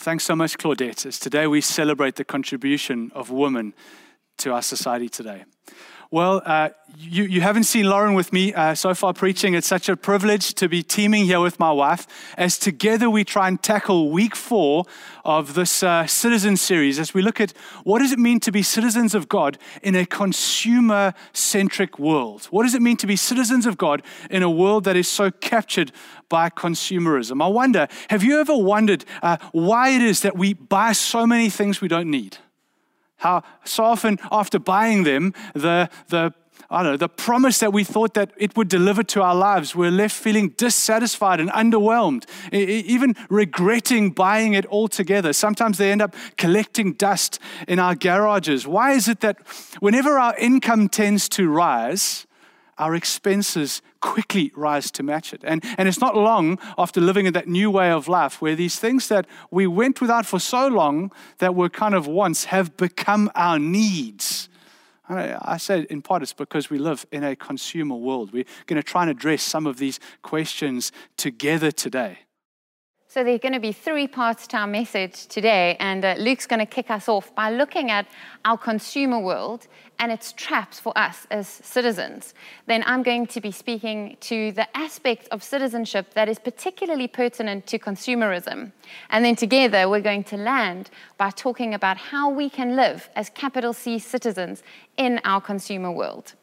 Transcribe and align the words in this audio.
Thanks 0.00 0.24
so 0.24 0.34
much, 0.34 0.56
Claudette, 0.56 1.04
as 1.04 1.18
today 1.18 1.46
we 1.46 1.60
celebrate 1.60 2.16
the 2.16 2.24
contribution 2.24 3.12
of 3.14 3.28
women 3.28 3.74
to 4.38 4.50
our 4.50 4.62
society 4.62 5.10
today. 5.10 5.44
Well, 6.12 6.42
uh, 6.44 6.70
you, 6.98 7.22
you 7.22 7.40
haven't 7.40 7.64
seen 7.64 7.84
Lauren 7.84 8.14
with 8.14 8.32
me 8.32 8.52
uh, 8.52 8.74
so 8.74 8.94
far 8.94 9.14
preaching. 9.14 9.54
It's 9.54 9.68
such 9.68 9.88
a 9.88 9.96
privilege 9.96 10.54
to 10.54 10.68
be 10.68 10.82
teaming 10.82 11.24
here 11.24 11.38
with 11.38 11.60
my 11.60 11.70
wife 11.70 12.04
as 12.36 12.58
together 12.58 13.08
we 13.08 13.22
try 13.22 13.46
and 13.46 13.62
tackle 13.62 14.10
week 14.10 14.34
four 14.34 14.86
of 15.24 15.54
this 15.54 15.84
uh, 15.84 16.08
citizen 16.08 16.56
series 16.56 16.98
as 16.98 17.14
we 17.14 17.22
look 17.22 17.40
at 17.40 17.52
what 17.84 18.00
does 18.00 18.10
it 18.10 18.18
mean 18.18 18.40
to 18.40 18.50
be 18.50 18.60
citizens 18.60 19.14
of 19.14 19.28
God 19.28 19.56
in 19.84 19.94
a 19.94 20.04
consumer 20.04 21.14
centric 21.32 21.96
world? 21.96 22.46
What 22.46 22.64
does 22.64 22.74
it 22.74 22.82
mean 22.82 22.96
to 22.96 23.06
be 23.06 23.14
citizens 23.14 23.64
of 23.64 23.78
God 23.78 24.02
in 24.32 24.42
a 24.42 24.50
world 24.50 24.82
that 24.84 24.96
is 24.96 25.06
so 25.06 25.30
captured 25.30 25.92
by 26.28 26.50
consumerism? 26.50 27.40
I 27.40 27.46
wonder, 27.46 27.86
have 28.08 28.24
you 28.24 28.40
ever 28.40 28.56
wondered 28.56 29.04
uh, 29.22 29.36
why 29.52 29.90
it 29.90 30.02
is 30.02 30.22
that 30.22 30.36
we 30.36 30.54
buy 30.54 30.90
so 30.90 31.24
many 31.24 31.50
things 31.50 31.80
we 31.80 31.86
don't 31.86 32.10
need? 32.10 32.38
How 33.20 33.42
so 33.64 33.84
often 33.84 34.18
after 34.32 34.58
buying 34.58 35.04
them, 35.04 35.34
the, 35.54 35.90
the, 36.08 36.32
I 36.70 36.82
don't 36.82 36.92
know, 36.92 36.96
the 36.96 37.08
promise 37.08 37.58
that 37.60 37.72
we 37.72 37.84
thought 37.84 38.14
that 38.14 38.32
it 38.38 38.56
would 38.56 38.68
deliver 38.68 39.02
to 39.02 39.22
our 39.22 39.34
lives, 39.34 39.74
we're 39.74 39.90
left 39.90 40.16
feeling 40.16 40.50
dissatisfied 40.56 41.38
and 41.38 41.50
underwhelmed, 41.50 42.24
even 42.50 43.14
regretting 43.28 44.10
buying 44.10 44.54
it 44.54 44.64
altogether. 44.66 45.34
Sometimes 45.34 45.76
they 45.76 45.92
end 45.92 46.00
up 46.00 46.14
collecting 46.38 46.94
dust 46.94 47.38
in 47.68 47.78
our 47.78 47.94
garages. 47.94 48.66
Why 48.66 48.92
is 48.92 49.06
it 49.06 49.20
that 49.20 49.36
whenever 49.80 50.18
our 50.18 50.34
income 50.38 50.88
tends 50.88 51.28
to 51.30 51.48
rise, 51.48 52.26
our 52.80 52.94
expenses 52.94 53.82
quickly 54.00 54.50
rise 54.56 54.90
to 54.92 55.02
match 55.02 55.32
it. 55.32 55.42
And, 55.44 55.62
and 55.78 55.86
it's 55.86 56.00
not 56.00 56.16
long 56.16 56.58
after 56.78 57.00
living 57.00 57.26
in 57.26 57.34
that 57.34 57.46
new 57.46 57.70
way 57.70 57.90
of 57.90 58.08
life 58.08 58.40
where 58.40 58.56
these 58.56 58.78
things 58.78 59.08
that 59.08 59.26
we 59.50 59.66
went 59.66 60.00
without 60.00 60.26
for 60.26 60.40
so 60.40 60.66
long 60.66 61.12
that 61.38 61.54
were 61.54 61.68
kind 61.68 61.94
of 61.94 62.06
wants 62.06 62.44
have 62.44 62.76
become 62.76 63.30
our 63.34 63.58
needs. 63.58 64.48
I 65.08 65.56
say 65.56 65.86
in 65.90 66.02
part 66.02 66.22
it's 66.22 66.32
because 66.32 66.70
we 66.70 66.78
live 66.78 67.04
in 67.10 67.24
a 67.24 67.34
consumer 67.34 67.96
world. 67.96 68.32
We're 68.32 68.44
going 68.66 68.80
to 68.80 68.82
try 68.82 69.02
and 69.02 69.10
address 69.10 69.42
some 69.42 69.66
of 69.66 69.78
these 69.78 69.98
questions 70.22 70.92
together 71.16 71.72
today. 71.72 72.20
So, 73.12 73.24
there 73.24 73.34
are 73.34 73.38
going 73.38 73.54
to 73.54 73.58
be 73.58 73.72
three 73.72 74.06
parts 74.06 74.46
to 74.46 74.56
our 74.56 74.68
message 74.68 75.26
today, 75.26 75.76
and 75.80 76.04
uh, 76.04 76.14
Luke's 76.16 76.46
going 76.46 76.60
to 76.60 76.64
kick 76.64 76.92
us 76.92 77.08
off 77.08 77.34
by 77.34 77.50
looking 77.50 77.90
at 77.90 78.06
our 78.44 78.56
consumer 78.56 79.18
world 79.18 79.66
and 79.98 80.12
its 80.12 80.30
traps 80.30 80.78
for 80.78 80.96
us 80.96 81.26
as 81.28 81.48
citizens. 81.48 82.34
Then, 82.66 82.84
I'm 82.86 83.02
going 83.02 83.26
to 83.26 83.40
be 83.40 83.50
speaking 83.50 84.16
to 84.20 84.52
the 84.52 84.68
aspect 84.76 85.26
of 85.32 85.42
citizenship 85.42 86.14
that 86.14 86.28
is 86.28 86.38
particularly 86.38 87.08
pertinent 87.08 87.66
to 87.66 87.80
consumerism. 87.80 88.70
And 89.08 89.24
then, 89.24 89.34
together, 89.34 89.88
we're 89.88 90.02
going 90.02 90.22
to 90.30 90.36
land 90.36 90.90
by 91.18 91.30
talking 91.30 91.74
about 91.74 91.96
how 91.96 92.30
we 92.30 92.48
can 92.48 92.76
live 92.76 93.10
as 93.16 93.28
capital 93.28 93.72
C 93.72 93.98
citizens 93.98 94.62
in 94.96 95.20
our 95.24 95.40
consumer 95.40 95.90
world. 95.90 96.34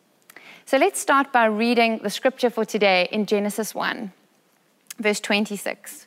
So, 0.65 0.77
let's 0.77 0.99
start 0.99 1.31
by 1.31 1.45
reading 1.45 1.99
the 2.03 2.09
scripture 2.09 2.49
for 2.49 2.65
today 2.65 3.07
in 3.09 3.25
Genesis 3.25 3.73
1, 3.73 4.11
verse 4.99 5.21
26. 5.21 6.06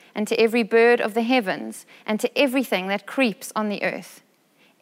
and 0.15 0.27
to 0.27 0.39
every 0.39 0.63
bird 0.63 1.01
of 1.01 1.13
the 1.13 1.21
heavens, 1.21 1.85
and 2.05 2.19
to 2.19 2.37
everything 2.37 2.87
that 2.87 3.05
creeps 3.05 3.51
on 3.55 3.69
the 3.69 3.83
earth, 3.83 4.21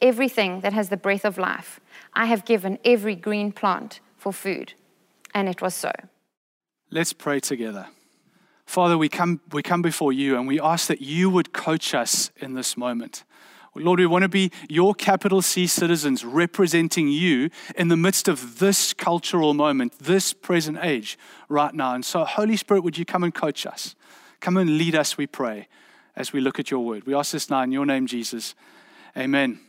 everything 0.02 0.62
that 0.62 0.74
has 0.74 0.90
the 0.90 0.98
breath 0.98 1.26
of 1.26 1.38
life, 1.38 1.80
I 2.14 2.26
have 2.26 2.46
given 2.46 2.80
every 2.84 3.16
green 3.16 3.52
plant 3.52 4.00
for 4.18 4.34
food. 4.34 4.74
And 5.34 5.48
it 5.48 5.62
was 5.62 5.76
so. 5.76 5.92
Let's 6.92 7.14
pray 7.14 7.40
together. 7.40 7.88
Father, 8.66 8.98
we 8.98 9.10
come, 9.10 9.42
we 9.52 9.64
come 9.64 9.82
before 9.82 10.14
you 10.14 10.38
and 10.38 10.48
we 10.48 10.60
ask 10.60 10.88
that 10.88 11.02
you 11.02 11.30
would 11.30 11.54
coach 11.54 11.94
us 11.94 12.32
in 12.38 12.54
this 12.54 12.78
moment. 12.78 13.24
Lord, 13.76 14.00
we 14.00 14.06
want 14.06 14.24
to 14.24 14.30
be 14.30 14.52
your 14.68 14.94
capital 14.94 15.42
C 15.42 15.68
citizens 15.68 16.26
representing 16.26 17.08
you 17.08 17.50
in 17.76 17.88
the 17.88 17.98
midst 17.98 18.28
of 18.28 18.60
this 18.60 18.94
cultural 18.94 19.54
moment, 19.54 20.00
this 20.00 20.34
present 20.34 20.80
age 20.82 21.18
right 21.48 21.74
now. 21.74 21.94
And 21.94 22.04
so, 22.04 22.26
Holy 22.26 22.58
Spirit, 22.58 22.84
would 22.84 22.98
you 22.98 23.06
come 23.06 23.24
and 23.24 23.34
coach 23.34 23.66
us? 23.66 23.96
Come 24.40 24.58
and 24.58 24.78
lead 24.78 24.96
us, 24.96 25.18
we 25.18 25.28
pray, 25.28 25.68
as 26.16 26.34
we 26.34 26.40
look 26.42 26.60
at 26.60 26.72
your 26.72 26.84
word. 26.84 27.06
We 27.06 27.14
ask 27.14 27.32
this 27.32 27.50
now 27.50 27.62
in 27.64 27.72
your 27.72 27.86
name, 27.86 28.08
Jesus. 28.08 28.56
Amen. 29.18 29.60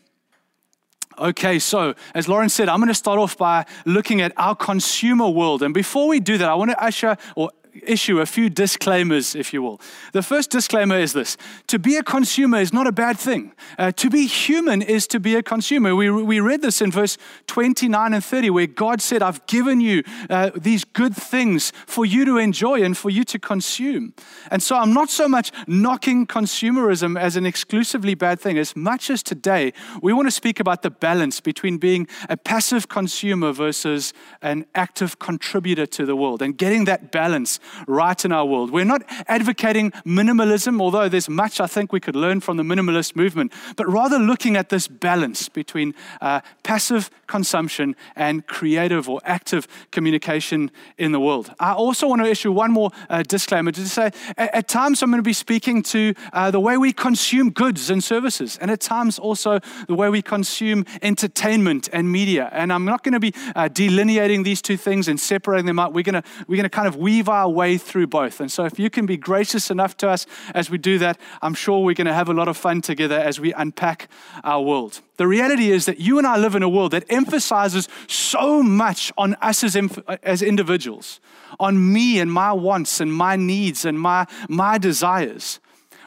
Okay, 1.18 1.58
so 1.58 1.94
as 2.14 2.28
Lauren 2.28 2.48
said, 2.48 2.68
I'm 2.68 2.78
going 2.78 2.88
to 2.88 2.94
start 2.94 3.18
off 3.18 3.36
by 3.36 3.66
looking 3.84 4.20
at 4.20 4.32
our 4.36 4.54
consumer 4.54 5.28
world. 5.28 5.62
And 5.62 5.74
before 5.74 6.08
we 6.08 6.20
do 6.20 6.38
that, 6.38 6.48
I 6.48 6.54
want 6.54 6.70
to 6.70 6.82
usher 6.82 7.16
or 7.36 7.50
issue 7.82 8.20
a 8.20 8.26
few 8.26 8.50
disclaimers, 8.50 9.34
if 9.34 9.52
you 9.52 9.62
will. 9.62 9.80
The 10.12 10.22
first 10.22 10.50
disclaimer 10.50 10.98
is 10.98 11.12
this 11.12 11.36
to 11.68 11.78
be 11.78 11.96
a 11.96 12.02
consumer 12.02 12.58
is 12.58 12.72
not 12.72 12.86
a 12.86 12.92
bad 12.92 13.18
thing. 13.18 13.52
Uh, 13.78 13.92
to 13.92 14.10
be 14.10 14.26
human 14.26 14.82
is 14.82 15.06
to 15.08 15.20
be 15.20 15.36
a 15.36 15.42
consumer. 15.42 15.94
We, 15.94 16.10
we 16.10 16.40
read 16.40 16.62
this 16.62 16.80
in 16.80 16.90
verse 16.90 17.16
29 17.46 18.14
and 18.14 18.24
30, 18.24 18.50
where 18.50 18.66
God 18.66 19.00
said, 19.00 19.22
I've 19.22 19.44
given 19.46 19.80
you 19.80 20.02
uh, 20.28 20.50
these 20.54 20.84
good 20.84 21.14
things 21.14 21.72
for 21.86 22.04
you 22.04 22.24
to 22.24 22.38
enjoy 22.38 22.82
and 22.82 22.96
for 22.96 23.10
you 23.10 23.24
to 23.24 23.38
consume. 23.38 24.14
And 24.50 24.62
so 24.62 24.76
I'm 24.76 24.92
not 24.92 25.10
so 25.10 25.28
much 25.28 25.52
knocking 25.66 26.26
consumerism 26.26 27.18
as 27.18 27.36
an 27.36 27.46
exclusively 27.46 28.14
bad 28.14 28.40
thing, 28.40 28.58
as 28.58 28.74
much 28.74 29.10
as 29.10 29.22
today 29.22 29.72
we 30.02 30.12
want 30.12 30.26
to 30.26 30.32
speak 30.32 30.60
about 30.60 30.82
the 30.82 30.90
balance 30.90 31.40
between 31.40 31.78
being 31.78 32.06
a 32.28 32.36
passive 32.36 32.88
consumer 32.88 33.52
versus 33.52 34.12
an 34.42 34.66
active 34.74 35.18
contributor 35.18 35.86
to 35.86 36.06
the 36.06 36.16
world 36.16 36.42
and 36.42 36.56
getting 36.56 36.84
that 36.84 37.12
balance 37.12 37.59
right 37.86 38.24
in 38.24 38.32
our 38.32 38.44
world. 38.44 38.70
We're 38.70 38.84
not 38.84 39.02
advocating 39.28 39.92
minimalism, 40.06 40.80
although 40.80 41.08
there's 41.08 41.28
much 41.28 41.60
I 41.60 41.66
think 41.66 41.92
we 41.92 42.00
could 42.00 42.16
learn 42.16 42.40
from 42.40 42.56
the 42.56 42.62
minimalist 42.62 43.16
movement, 43.16 43.52
but 43.76 43.88
rather 43.88 44.18
looking 44.18 44.56
at 44.56 44.68
this 44.68 44.88
balance 44.88 45.48
between 45.48 45.94
uh, 46.20 46.40
passive 46.62 47.10
consumption 47.30 47.94
and 48.16 48.44
creative 48.46 49.08
or 49.08 49.20
active 49.24 49.68
communication 49.92 50.70
in 50.98 51.12
the 51.12 51.20
world. 51.20 51.54
I 51.60 51.72
also 51.72 52.08
want 52.08 52.20
to 52.22 52.28
issue 52.28 52.50
one 52.50 52.72
more 52.72 52.90
uh, 53.08 53.22
disclaimer 53.22 53.70
to 53.72 53.88
say 53.88 54.10
at, 54.36 54.54
at, 54.54 54.68
times 54.68 55.00
I'm 55.02 55.10
going 55.10 55.22
to 55.22 55.22
be 55.22 55.32
speaking 55.32 55.82
to 55.94 56.12
uh, 56.32 56.50
the 56.50 56.58
way 56.58 56.76
we 56.76 56.92
consume 56.92 57.50
goods 57.50 57.88
and 57.88 58.02
services, 58.02 58.58
and 58.60 58.70
at 58.70 58.80
times 58.80 59.18
also 59.18 59.60
the 59.86 59.94
way 59.94 60.08
we 60.10 60.22
consume 60.22 60.84
entertainment 61.02 61.88
and 61.92 62.10
media. 62.10 62.48
And 62.52 62.72
I'm 62.72 62.84
not 62.84 63.04
going 63.04 63.14
to 63.14 63.20
be 63.20 63.32
uh, 63.54 63.68
delineating 63.68 64.42
these 64.42 64.60
two 64.60 64.76
things 64.76 65.06
and 65.06 65.18
separating 65.20 65.66
them 65.66 65.78
out. 65.78 65.92
We're 65.92 66.02
going 66.02 66.20
to, 66.20 66.24
we're 66.48 66.56
going 66.56 66.64
to 66.64 66.76
kind 66.80 66.88
of 66.88 66.96
weave 66.96 67.28
our 67.28 67.48
way 67.48 67.78
through 67.78 68.08
both. 68.08 68.40
And 68.40 68.50
so, 68.50 68.64
if 68.64 68.78
you 68.78 68.90
can 68.90 69.06
be 69.06 69.16
gracious 69.16 69.70
enough 69.70 69.96
to 69.98 70.08
us 70.08 70.26
as 70.52 70.68
we 70.68 70.78
do 70.78 70.98
that, 70.98 71.16
I'm 71.42 71.54
sure 71.54 71.84
we're 71.84 71.94
going 71.94 72.06
to 72.06 72.14
have 72.14 72.28
a 72.28 72.34
lot 72.34 72.48
of 72.48 72.56
fun 72.56 72.80
together 72.80 73.18
as 73.18 73.38
we 73.38 73.52
unpack 73.52 74.08
our 74.42 74.62
world. 74.62 75.00
The 75.20 75.28
reality 75.28 75.70
is 75.70 75.84
that 75.84 76.00
you 76.00 76.16
and 76.16 76.26
I 76.26 76.38
live 76.38 76.54
in 76.54 76.62
a 76.62 76.68
world 76.70 76.92
that 76.92 77.04
emphasizes 77.10 77.88
so 78.06 78.62
much 78.62 79.12
on 79.18 79.34
us 79.42 79.62
as, 79.62 79.76
as 80.22 80.40
individuals, 80.40 81.20
on 81.58 81.92
me 81.92 82.18
and 82.20 82.32
my 82.32 82.54
wants 82.54 83.02
and 83.02 83.12
my 83.12 83.36
needs 83.36 83.84
and 83.84 84.00
my, 84.00 84.26
my 84.48 84.78
desires. 84.78 85.60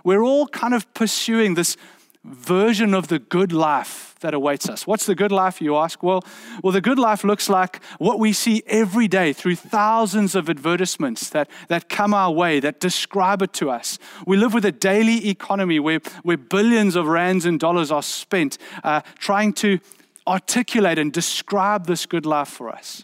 We're 0.04 0.24
all 0.24 0.48
kind 0.48 0.74
of 0.74 0.92
pursuing 0.96 1.54
this 1.54 1.78
version 2.24 2.94
of 2.94 3.10
the 3.10 3.20
good 3.20 3.52
life 3.52 4.16
that 4.22 4.34
awaits 4.34 4.70
us. 4.70 4.88
What's 4.88 5.06
the 5.06 5.16
good 5.16 5.32
life, 5.32 5.62
you 5.62 5.76
ask? 5.76 6.02
Well, 6.02 6.24
well, 6.64 6.72
the 6.72 6.82
good 6.82 6.98
life 6.98 7.26
looks 7.26 7.50
like 7.50 7.84
what 7.98 8.18
we 8.18 8.32
see 8.32 8.64
every 8.68 9.10
day 9.10 9.34
through 9.34 9.58
thousands 9.58 10.34
of 10.34 10.50
advertisements 10.50 11.30
that, 11.32 11.50
that 11.68 11.90
come 11.90 12.14
our 12.14 12.32
way, 12.32 12.62
that 12.62 12.80
describe 12.80 13.42
it 13.42 13.52
to 13.54 13.70
us. 13.70 14.00
We 14.26 14.38
live 14.38 14.54
with 14.54 14.64
a 14.64 14.72
daily 14.72 15.28
economy 15.28 15.80
where, 15.80 16.00
where 16.24 16.38
billions 16.38 16.96
of 16.96 17.08
rands 17.08 17.46
and 17.46 17.60
dollars 17.60 17.92
are 17.92 18.04
spent 18.04 18.58
uh, 18.84 19.02
trying 19.20 19.52
to 19.54 19.80
articulate 20.26 20.98
and 20.98 21.12
describe 21.12 21.86
this 21.86 22.06
good 22.06 22.26
life 22.26 22.48
for 22.48 22.70
us. 22.70 23.04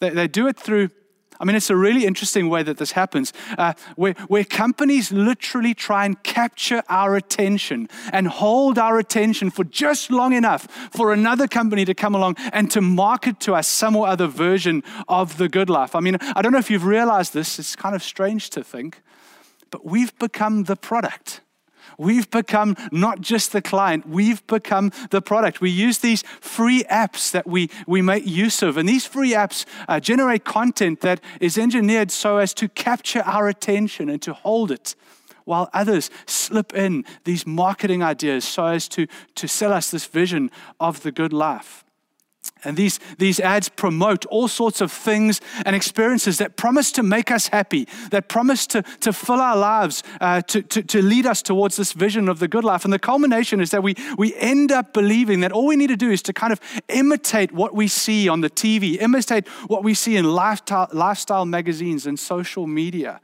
They, 0.00 0.10
they 0.10 0.26
do 0.26 0.48
it 0.48 0.58
through 0.58 0.90
I 1.40 1.44
mean, 1.44 1.56
it's 1.56 1.70
a 1.70 1.76
really 1.76 2.06
interesting 2.06 2.48
way 2.48 2.62
that 2.62 2.78
this 2.78 2.92
happens, 2.92 3.32
uh, 3.58 3.74
where, 3.96 4.14
where 4.28 4.44
companies 4.44 5.12
literally 5.12 5.74
try 5.74 6.04
and 6.04 6.22
capture 6.22 6.82
our 6.88 7.16
attention 7.16 7.88
and 8.12 8.28
hold 8.28 8.78
our 8.78 8.98
attention 8.98 9.50
for 9.50 9.64
just 9.64 10.10
long 10.10 10.32
enough 10.32 10.66
for 10.90 11.12
another 11.12 11.46
company 11.48 11.84
to 11.84 11.94
come 11.94 12.14
along 12.14 12.36
and 12.52 12.70
to 12.70 12.80
market 12.80 13.40
to 13.40 13.54
us 13.54 13.68
some 13.68 13.96
or 13.96 14.06
other 14.06 14.26
version 14.26 14.82
of 15.08 15.36
the 15.38 15.48
good 15.48 15.70
life. 15.70 15.94
I 15.94 16.00
mean, 16.00 16.16
I 16.20 16.42
don't 16.42 16.52
know 16.52 16.58
if 16.58 16.70
you've 16.70 16.84
realized 16.84 17.34
this, 17.34 17.58
it's 17.58 17.76
kind 17.76 17.94
of 17.94 18.02
strange 18.02 18.50
to 18.50 18.64
think, 18.64 19.02
but 19.70 19.84
we've 19.84 20.16
become 20.18 20.64
the 20.64 20.76
product. 20.76 21.40
We've 21.98 22.30
become 22.30 22.76
not 22.92 23.20
just 23.20 23.52
the 23.52 23.62
client, 23.62 24.08
we've 24.08 24.46
become 24.46 24.92
the 25.10 25.22
product. 25.22 25.60
We 25.60 25.70
use 25.70 25.98
these 25.98 26.22
free 26.40 26.84
apps 26.84 27.30
that 27.32 27.46
we, 27.46 27.70
we 27.86 28.02
make 28.02 28.26
use 28.26 28.62
of, 28.62 28.76
and 28.76 28.88
these 28.88 29.06
free 29.06 29.32
apps 29.32 29.64
uh, 29.88 30.00
generate 30.00 30.44
content 30.44 31.00
that 31.00 31.20
is 31.40 31.56
engineered 31.56 32.10
so 32.10 32.38
as 32.38 32.52
to 32.54 32.68
capture 32.68 33.22
our 33.24 33.48
attention 33.48 34.10
and 34.10 34.20
to 34.22 34.34
hold 34.34 34.70
it. 34.70 34.94
While 35.44 35.70
others 35.72 36.10
slip 36.26 36.74
in 36.74 37.04
these 37.22 37.46
marketing 37.46 38.02
ideas 38.02 38.44
so 38.44 38.66
as 38.66 38.88
to, 38.88 39.06
to 39.36 39.46
sell 39.46 39.72
us 39.72 39.92
this 39.92 40.04
vision 40.04 40.50
of 40.80 41.02
the 41.02 41.12
good 41.12 41.32
life. 41.32 41.85
And 42.66 42.76
these, 42.76 42.98
these 43.18 43.38
ads 43.38 43.68
promote 43.68 44.26
all 44.26 44.48
sorts 44.48 44.80
of 44.80 44.90
things 44.90 45.40
and 45.64 45.76
experiences 45.76 46.38
that 46.38 46.56
promise 46.56 46.90
to 46.92 47.02
make 47.04 47.30
us 47.30 47.46
happy, 47.46 47.86
that 48.10 48.28
promise 48.28 48.66
to, 48.68 48.82
to 49.00 49.12
fill 49.12 49.40
our 49.40 49.56
lives, 49.56 50.02
uh, 50.20 50.42
to, 50.42 50.62
to, 50.62 50.82
to 50.82 51.00
lead 51.00 51.26
us 51.26 51.42
towards 51.42 51.76
this 51.76 51.92
vision 51.92 52.28
of 52.28 52.40
the 52.40 52.48
good 52.48 52.64
life. 52.64 52.84
And 52.84 52.92
the 52.92 52.98
culmination 52.98 53.60
is 53.60 53.70
that 53.70 53.84
we, 53.84 53.94
we 54.18 54.34
end 54.34 54.72
up 54.72 54.92
believing 54.92 55.40
that 55.40 55.52
all 55.52 55.66
we 55.66 55.76
need 55.76 55.88
to 55.88 55.96
do 55.96 56.10
is 56.10 56.22
to 56.22 56.32
kind 56.32 56.52
of 56.52 56.60
imitate 56.88 57.52
what 57.52 57.72
we 57.72 57.86
see 57.86 58.28
on 58.28 58.40
the 58.40 58.50
TV, 58.50 59.00
imitate 59.00 59.46
what 59.68 59.84
we 59.84 59.94
see 59.94 60.16
in 60.16 60.24
lifestyle, 60.24 60.88
lifestyle 60.92 61.46
magazines 61.46 62.04
and 62.04 62.18
social 62.18 62.66
media. 62.66 63.20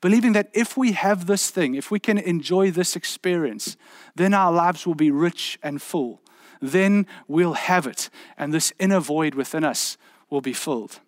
Believing 0.00 0.32
that 0.32 0.48
if 0.54 0.76
we 0.76 0.92
have 0.92 1.26
this 1.26 1.50
thing, 1.50 1.74
if 1.74 1.90
we 1.90 1.98
can 1.98 2.16
enjoy 2.16 2.70
this 2.70 2.96
experience, 2.96 3.76
then 4.14 4.32
our 4.32 4.52
lives 4.52 4.86
will 4.86 4.94
be 4.94 5.10
rich 5.10 5.58
and 5.62 5.82
full 5.82 6.22
then 6.60 7.06
we'll 7.28 7.54
have 7.54 7.86
it, 7.86 8.10
and 8.36 8.52
this 8.52 8.72
inner 8.78 9.00
void 9.00 9.34
within 9.34 9.64
us 9.64 9.96
will 10.30 10.40
be 10.40 10.52
filled. 10.52 11.00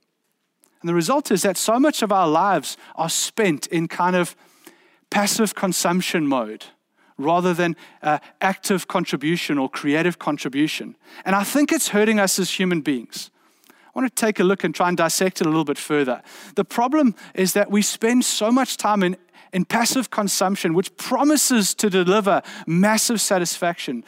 And 0.80 0.88
the 0.88 0.94
result 0.94 1.30
is 1.30 1.42
that 1.42 1.56
so 1.56 1.80
much 1.80 2.02
of 2.02 2.12
our 2.12 2.28
lives 2.28 2.76
are 2.94 3.10
spent 3.10 3.66
in 3.66 3.88
kind 3.88 4.14
of 4.14 4.36
passive 5.10 5.54
consumption 5.54 6.26
mode 6.26 6.66
rather 7.16 7.52
than 7.52 7.76
uh, 8.02 8.18
active 8.40 8.86
contribution 8.86 9.58
or 9.58 9.68
creative 9.68 10.18
contribution. 10.18 10.96
And 11.24 11.34
I 11.34 11.42
think 11.42 11.72
it's 11.72 11.88
hurting 11.88 12.20
us 12.20 12.38
as 12.38 12.50
human 12.52 12.80
beings. 12.80 13.30
I 13.68 14.00
want 14.00 14.14
to 14.14 14.20
take 14.20 14.38
a 14.38 14.44
look 14.44 14.62
and 14.62 14.72
try 14.72 14.86
and 14.86 14.96
dissect 14.96 15.40
it 15.40 15.46
a 15.46 15.50
little 15.50 15.64
bit 15.64 15.78
further. 15.78 16.22
The 16.54 16.64
problem 16.64 17.16
is 17.34 17.54
that 17.54 17.70
we 17.70 17.82
spend 17.82 18.24
so 18.24 18.52
much 18.52 18.76
time 18.76 19.02
in, 19.02 19.16
in 19.52 19.64
passive 19.64 20.10
consumption, 20.10 20.74
which 20.74 20.96
promises 20.96 21.74
to 21.74 21.90
deliver 21.90 22.42
massive 22.66 23.20
satisfaction, 23.20 24.04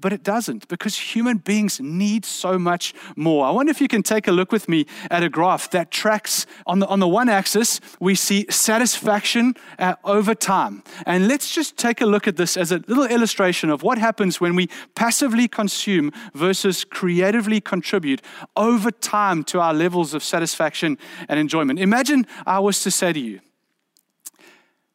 but 0.00 0.12
it 0.12 0.22
doesn't 0.22 0.68
because 0.68 0.96
human 0.96 1.38
beings 1.38 1.80
need 1.80 2.24
so 2.24 2.58
much 2.58 2.94
more. 3.16 3.46
I 3.46 3.50
wonder 3.50 3.70
if 3.70 3.80
you 3.80 3.88
can 3.88 4.02
take 4.02 4.28
a 4.28 4.32
look 4.32 4.52
with 4.52 4.68
me 4.68 4.86
at 5.10 5.22
a 5.22 5.28
graph 5.28 5.70
that 5.70 5.90
tracks 5.90 6.46
on 6.66 6.78
the, 6.80 6.86
on 6.86 7.00
the 7.00 7.08
one 7.08 7.28
axis, 7.28 7.80
we 8.00 8.14
see 8.14 8.46
satisfaction 8.50 9.54
uh, 9.78 9.94
over 10.04 10.34
time. 10.34 10.82
And 11.06 11.28
let's 11.28 11.52
just 11.52 11.76
take 11.76 12.00
a 12.00 12.06
look 12.06 12.28
at 12.28 12.36
this 12.36 12.56
as 12.56 12.72
a 12.72 12.78
little 12.86 13.06
illustration 13.06 13.70
of 13.70 13.82
what 13.82 13.98
happens 13.98 14.40
when 14.40 14.54
we 14.54 14.68
passively 14.94 15.48
consume 15.48 16.12
versus 16.34 16.84
creatively 16.84 17.60
contribute 17.60 18.22
over 18.56 18.90
time 18.90 19.44
to 19.44 19.60
our 19.60 19.74
levels 19.74 20.14
of 20.14 20.22
satisfaction 20.22 20.98
and 21.28 21.38
enjoyment. 21.38 21.78
Imagine 21.78 22.26
I 22.46 22.58
was 22.58 22.82
to 22.82 22.90
say 22.90 23.12
to 23.12 23.20
you, 23.20 23.40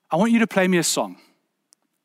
I 0.09 0.17
want 0.17 0.31
you 0.31 0.39
to 0.39 0.47
play 0.47 0.67
me 0.67 0.77
a 0.77 0.83
song. 0.83 1.17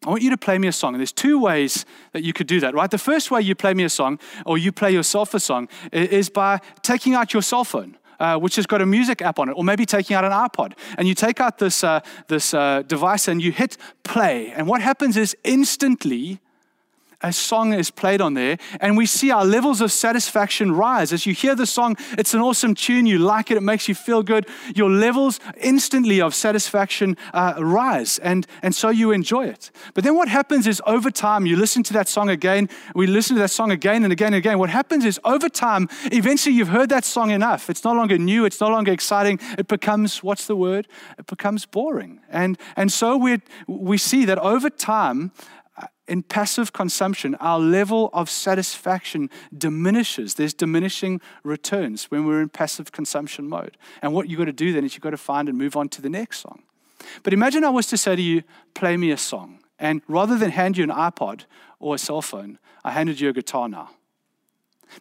I 0.06 0.10
want 0.10 0.22
you 0.22 0.30
to 0.30 0.36
play 0.36 0.56
me 0.56 0.68
a 0.68 0.72
song. 0.72 0.94
And 0.94 1.00
there's 1.00 1.12
two 1.12 1.40
ways 1.40 1.84
that 2.12 2.22
you 2.22 2.32
could 2.32 2.46
do 2.46 2.60
that, 2.60 2.74
right? 2.74 2.90
The 2.90 2.98
first 2.98 3.30
way 3.30 3.42
you 3.42 3.56
play 3.56 3.74
me 3.74 3.82
a 3.82 3.88
song 3.88 4.20
or 4.46 4.56
you 4.56 4.70
play 4.70 4.92
yourself 4.92 5.34
a 5.34 5.40
song 5.40 5.68
is 5.92 6.30
by 6.30 6.60
taking 6.82 7.14
out 7.14 7.32
your 7.32 7.42
cell 7.42 7.64
phone. 7.64 7.96
Uh, 8.18 8.38
which 8.38 8.56
has 8.56 8.64
got 8.64 8.80
a 8.80 8.86
music 8.86 9.20
app 9.20 9.38
on 9.38 9.50
it, 9.50 9.52
or 9.58 9.62
maybe 9.62 9.84
taking 9.84 10.16
out 10.16 10.24
an 10.24 10.32
iPod, 10.32 10.72
and 10.96 11.06
you 11.06 11.14
take 11.14 11.38
out 11.38 11.58
this 11.58 11.84
uh, 11.84 12.00
this 12.28 12.54
uh, 12.54 12.80
device 12.86 13.28
and 13.28 13.42
you 13.42 13.52
hit 13.52 13.76
play, 14.04 14.50
and 14.52 14.66
what 14.66 14.80
happens 14.80 15.18
is 15.18 15.36
instantly 15.44 16.40
a 17.22 17.32
song 17.32 17.72
is 17.72 17.90
played 17.90 18.20
on 18.20 18.34
there, 18.34 18.58
and 18.80 18.96
we 18.96 19.06
see 19.06 19.30
our 19.30 19.44
levels 19.44 19.80
of 19.80 19.90
satisfaction 19.92 20.72
rise. 20.72 21.12
As 21.12 21.26
you 21.26 21.34
hear 21.34 21.54
the 21.54 21.66
song, 21.66 21.96
it's 22.18 22.34
an 22.34 22.40
awesome 22.40 22.74
tune, 22.74 23.06
you 23.06 23.18
like 23.18 23.50
it, 23.50 23.56
it 23.56 23.62
makes 23.62 23.88
you 23.88 23.94
feel 23.94 24.22
good. 24.22 24.46
Your 24.74 24.90
levels 24.90 25.40
instantly 25.60 26.20
of 26.20 26.34
satisfaction 26.34 27.16
uh, 27.32 27.54
rise, 27.58 28.18
and, 28.18 28.46
and 28.62 28.74
so 28.74 28.88
you 28.88 29.12
enjoy 29.12 29.46
it. 29.46 29.70
But 29.94 30.04
then 30.04 30.14
what 30.14 30.28
happens 30.28 30.66
is 30.66 30.82
over 30.86 31.10
time, 31.10 31.46
you 31.46 31.56
listen 31.56 31.82
to 31.84 31.92
that 31.94 32.08
song 32.08 32.28
again, 32.28 32.68
we 32.94 33.06
listen 33.06 33.36
to 33.36 33.42
that 33.42 33.50
song 33.50 33.70
again 33.70 34.04
and 34.04 34.12
again 34.12 34.28
and 34.28 34.36
again. 34.36 34.58
What 34.58 34.70
happens 34.70 35.04
is 35.04 35.20
over 35.24 35.48
time, 35.48 35.88
eventually 36.12 36.54
you've 36.54 36.68
heard 36.68 36.88
that 36.90 37.04
song 37.04 37.30
enough. 37.30 37.70
It's 37.70 37.84
no 37.84 37.92
longer 37.92 38.18
new, 38.18 38.44
it's 38.44 38.60
no 38.60 38.68
longer 38.68 38.92
exciting. 38.92 39.38
It 39.58 39.68
becomes, 39.68 40.22
what's 40.22 40.46
the 40.46 40.56
word? 40.56 40.88
It 41.18 41.26
becomes 41.26 41.66
boring. 41.66 42.20
And, 42.30 42.58
and 42.76 42.92
so 42.92 43.16
we 43.16 43.38
we 43.66 43.98
see 43.98 44.24
that 44.24 44.38
over 44.38 44.70
time, 44.70 45.32
in 46.08 46.22
passive 46.22 46.72
consumption, 46.72 47.34
our 47.36 47.58
level 47.58 48.10
of 48.12 48.30
satisfaction 48.30 49.30
diminishes. 49.56 50.34
There's 50.34 50.54
diminishing 50.54 51.20
returns 51.42 52.04
when 52.04 52.26
we're 52.26 52.40
in 52.40 52.48
passive 52.48 52.92
consumption 52.92 53.48
mode. 53.48 53.76
And 54.02 54.12
what 54.12 54.28
you've 54.28 54.38
got 54.38 54.44
to 54.46 54.52
do 54.52 54.72
then 54.72 54.84
is 54.84 54.94
you've 54.94 55.02
got 55.02 55.10
to 55.10 55.16
find 55.16 55.48
and 55.48 55.58
move 55.58 55.76
on 55.76 55.88
to 55.90 56.02
the 56.02 56.10
next 56.10 56.40
song. 56.40 56.62
But 57.22 57.32
imagine 57.32 57.64
I 57.64 57.70
was 57.70 57.86
to 57.88 57.96
say 57.96 58.16
to 58.16 58.22
you, 58.22 58.42
play 58.74 58.96
me 58.96 59.10
a 59.10 59.16
song. 59.16 59.60
And 59.78 60.02
rather 60.08 60.38
than 60.38 60.50
hand 60.50 60.76
you 60.76 60.84
an 60.84 60.90
iPod 60.90 61.44
or 61.78 61.94
a 61.94 61.98
cell 61.98 62.22
phone, 62.22 62.58
I 62.84 62.92
handed 62.92 63.20
you 63.20 63.28
a 63.28 63.32
guitar 63.32 63.68
now. 63.68 63.90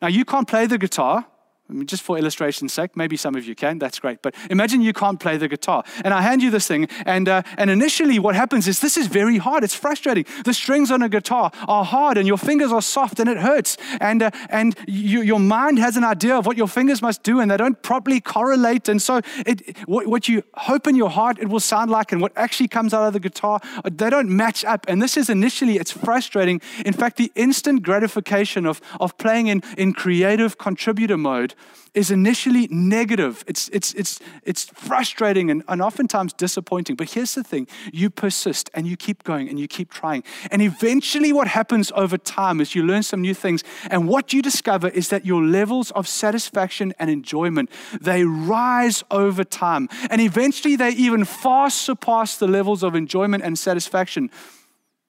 Now, 0.01 0.07
you 0.07 0.25
can't 0.25 0.47
play 0.47 0.65
the 0.65 0.77
guitar, 0.77 1.25
I 1.67 1.73
mean, 1.73 1.87
just 1.87 2.03
for 2.03 2.15
illustration's 2.15 2.73
sake, 2.73 2.95
maybe 2.95 3.17
some 3.17 3.33
of 3.35 3.45
you 3.47 3.55
can, 3.55 3.79
that's 3.79 3.97
great. 3.97 4.21
But 4.21 4.35
imagine 4.51 4.81
you 4.81 4.93
can't 4.93 5.19
play 5.19 5.37
the 5.37 5.47
guitar. 5.47 5.83
And 6.03 6.13
I 6.13 6.21
hand 6.21 6.43
you 6.43 6.51
this 6.51 6.67
thing, 6.67 6.87
and, 7.07 7.27
uh, 7.27 7.41
and 7.57 7.71
initially 7.71 8.19
what 8.19 8.35
happens 8.35 8.67
is 8.67 8.81
this 8.81 8.97
is 8.97 9.07
very 9.07 9.37
hard. 9.37 9.63
It's 9.63 9.73
frustrating. 9.73 10.25
The 10.43 10.53
strings 10.53 10.91
on 10.91 11.01
a 11.01 11.09
guitar 11.09 11.51
are 11.67 11.83
hard, 11.83 12.19
and 12.19 12.27
your 12.27 12.37
fingers 12.37 12.71
are 12.71 12.83
soft, 12.83 13.19
and 13.19 13.27
it 13.27 13.37
hurts. 13.37 13.77
And, 13.99 14.21
uh, 14.21 14.31
and 14.49 14.75
you, 14.87 15.21
your 15.21 15.39
mind 15.39 15.79
has 15.79 15.97
an 15.97 16.03
idea 16.03 16.35
of 16.37 16.45
what 16.45 16.55
your 16.55 16.67
fingers 16.67 17.01
must 17.01 17.23
do, 17.23 17.39
and 17.39 17.49
they 17.49 17.57
don't 17.57 17.81
properly 17.81 18.21
correlate. 18.21 18.87
And 18.87 19.01
so 19.01 19.21
it, 19.45 19.75
what, 19.87 20.05
what 20.05 20.27
you 20.27 20.43
hope 20.53 20.85
in 20.85 20.95
your 20.95 21.09
heart 21.09 21.39
it 21.39 21.49
will 21.49 21.59
sound 21.59 21.89
like, 21.89 22.11
and 22.11 22.21
what 22.21 22.31
actually 22.35 22.67
comes 22.67 22.93
out 22.93 23.07
of 23.07 23.13
the 23.13 23.19
guitar, 23.19 23.59
they 23.83 24.11
don't 24.11 24.29
match 24.29 24.63
up. 24.65 24.85
And 24.87 25.01
this 25.01 25.17
is 25.17 25.31
initially, 25.31 25.77
it's 25.77 25.91
frustrating. 25.91 26.61
In 26.85 26.93
fact, 26.93 27.17
the 27.17 27.31
instant 27.33 27.81
gratification 27.81 28.67
of, 28.67 28.81
of 28.99 29.17
playing 29.17 29.47
in, 29.47 29.63
in 29.79 29.93
creative 29.93 30.59
contributor 30.59 31.17
mode 31.17 31.54
is 31.95 32.11
initially 32.11 32.67
negative. 32.69 33.43
It's, 33.47 33.69
it's, 33.69 33.93
it's, 33.93 34.19
it's 34.43 34.65
frustrating 34.65 35.49
and, 35.49 35.63
and 35.67 35.81
oftentimes 35.81 36.33
disappointing. 36.33 36.97
But 36.97 37.11
here's 37.11 37.35
the 37.35 37.43
thing 37.43 37.67
you 37.91 38.09
persist 38.09 38.69
and 38.73 38.85
you 38.85 38.97
keep 38.97 39.23
going 39.23 39.47
and 39.49 39.57
you 39.57 39.67
keep 39.67 39.91
trying. 39.91 40.23
And 40.51 40.61
eventually, 40.61 41.31
what 41.31 41.47
happens 41.47 41.91
over 41.95 42.17
time 42.17 42.59
is 42.59 42.75
you 42.75 42.83
learn 42.83 43.03
some 43.03 43.21
new 43.21 43.33
things. 43.33 43.63
And 43.89 44.07
what 44.07 44.33
you 44.33 44.41
discover 44.41 44.89
is 44.89 45.09
that 45.09 45.25
your 45.25 45.41
levels 45.41 45.91
of 45.91 46.07
satisfaction 46.07 46.93
and 46.99 47.09
enjoyment, 47.09 47.69
they 47.99 48.25
rise 48.25 49.03
over 49.09 49.43
time. 49.43 49.87
And 50.09 50.21
eventually, 50.21 50.75
they 50.75 50.89
even 50.91 51.23
far 51.23 51.69
surpass 51.69 52.37
the 52.37 52.47
levels 52.47 52.83
of 52.83 52.93
enjoyment 52.93 53.43
and 53.43 53.57
satisfaction 53.57 54.29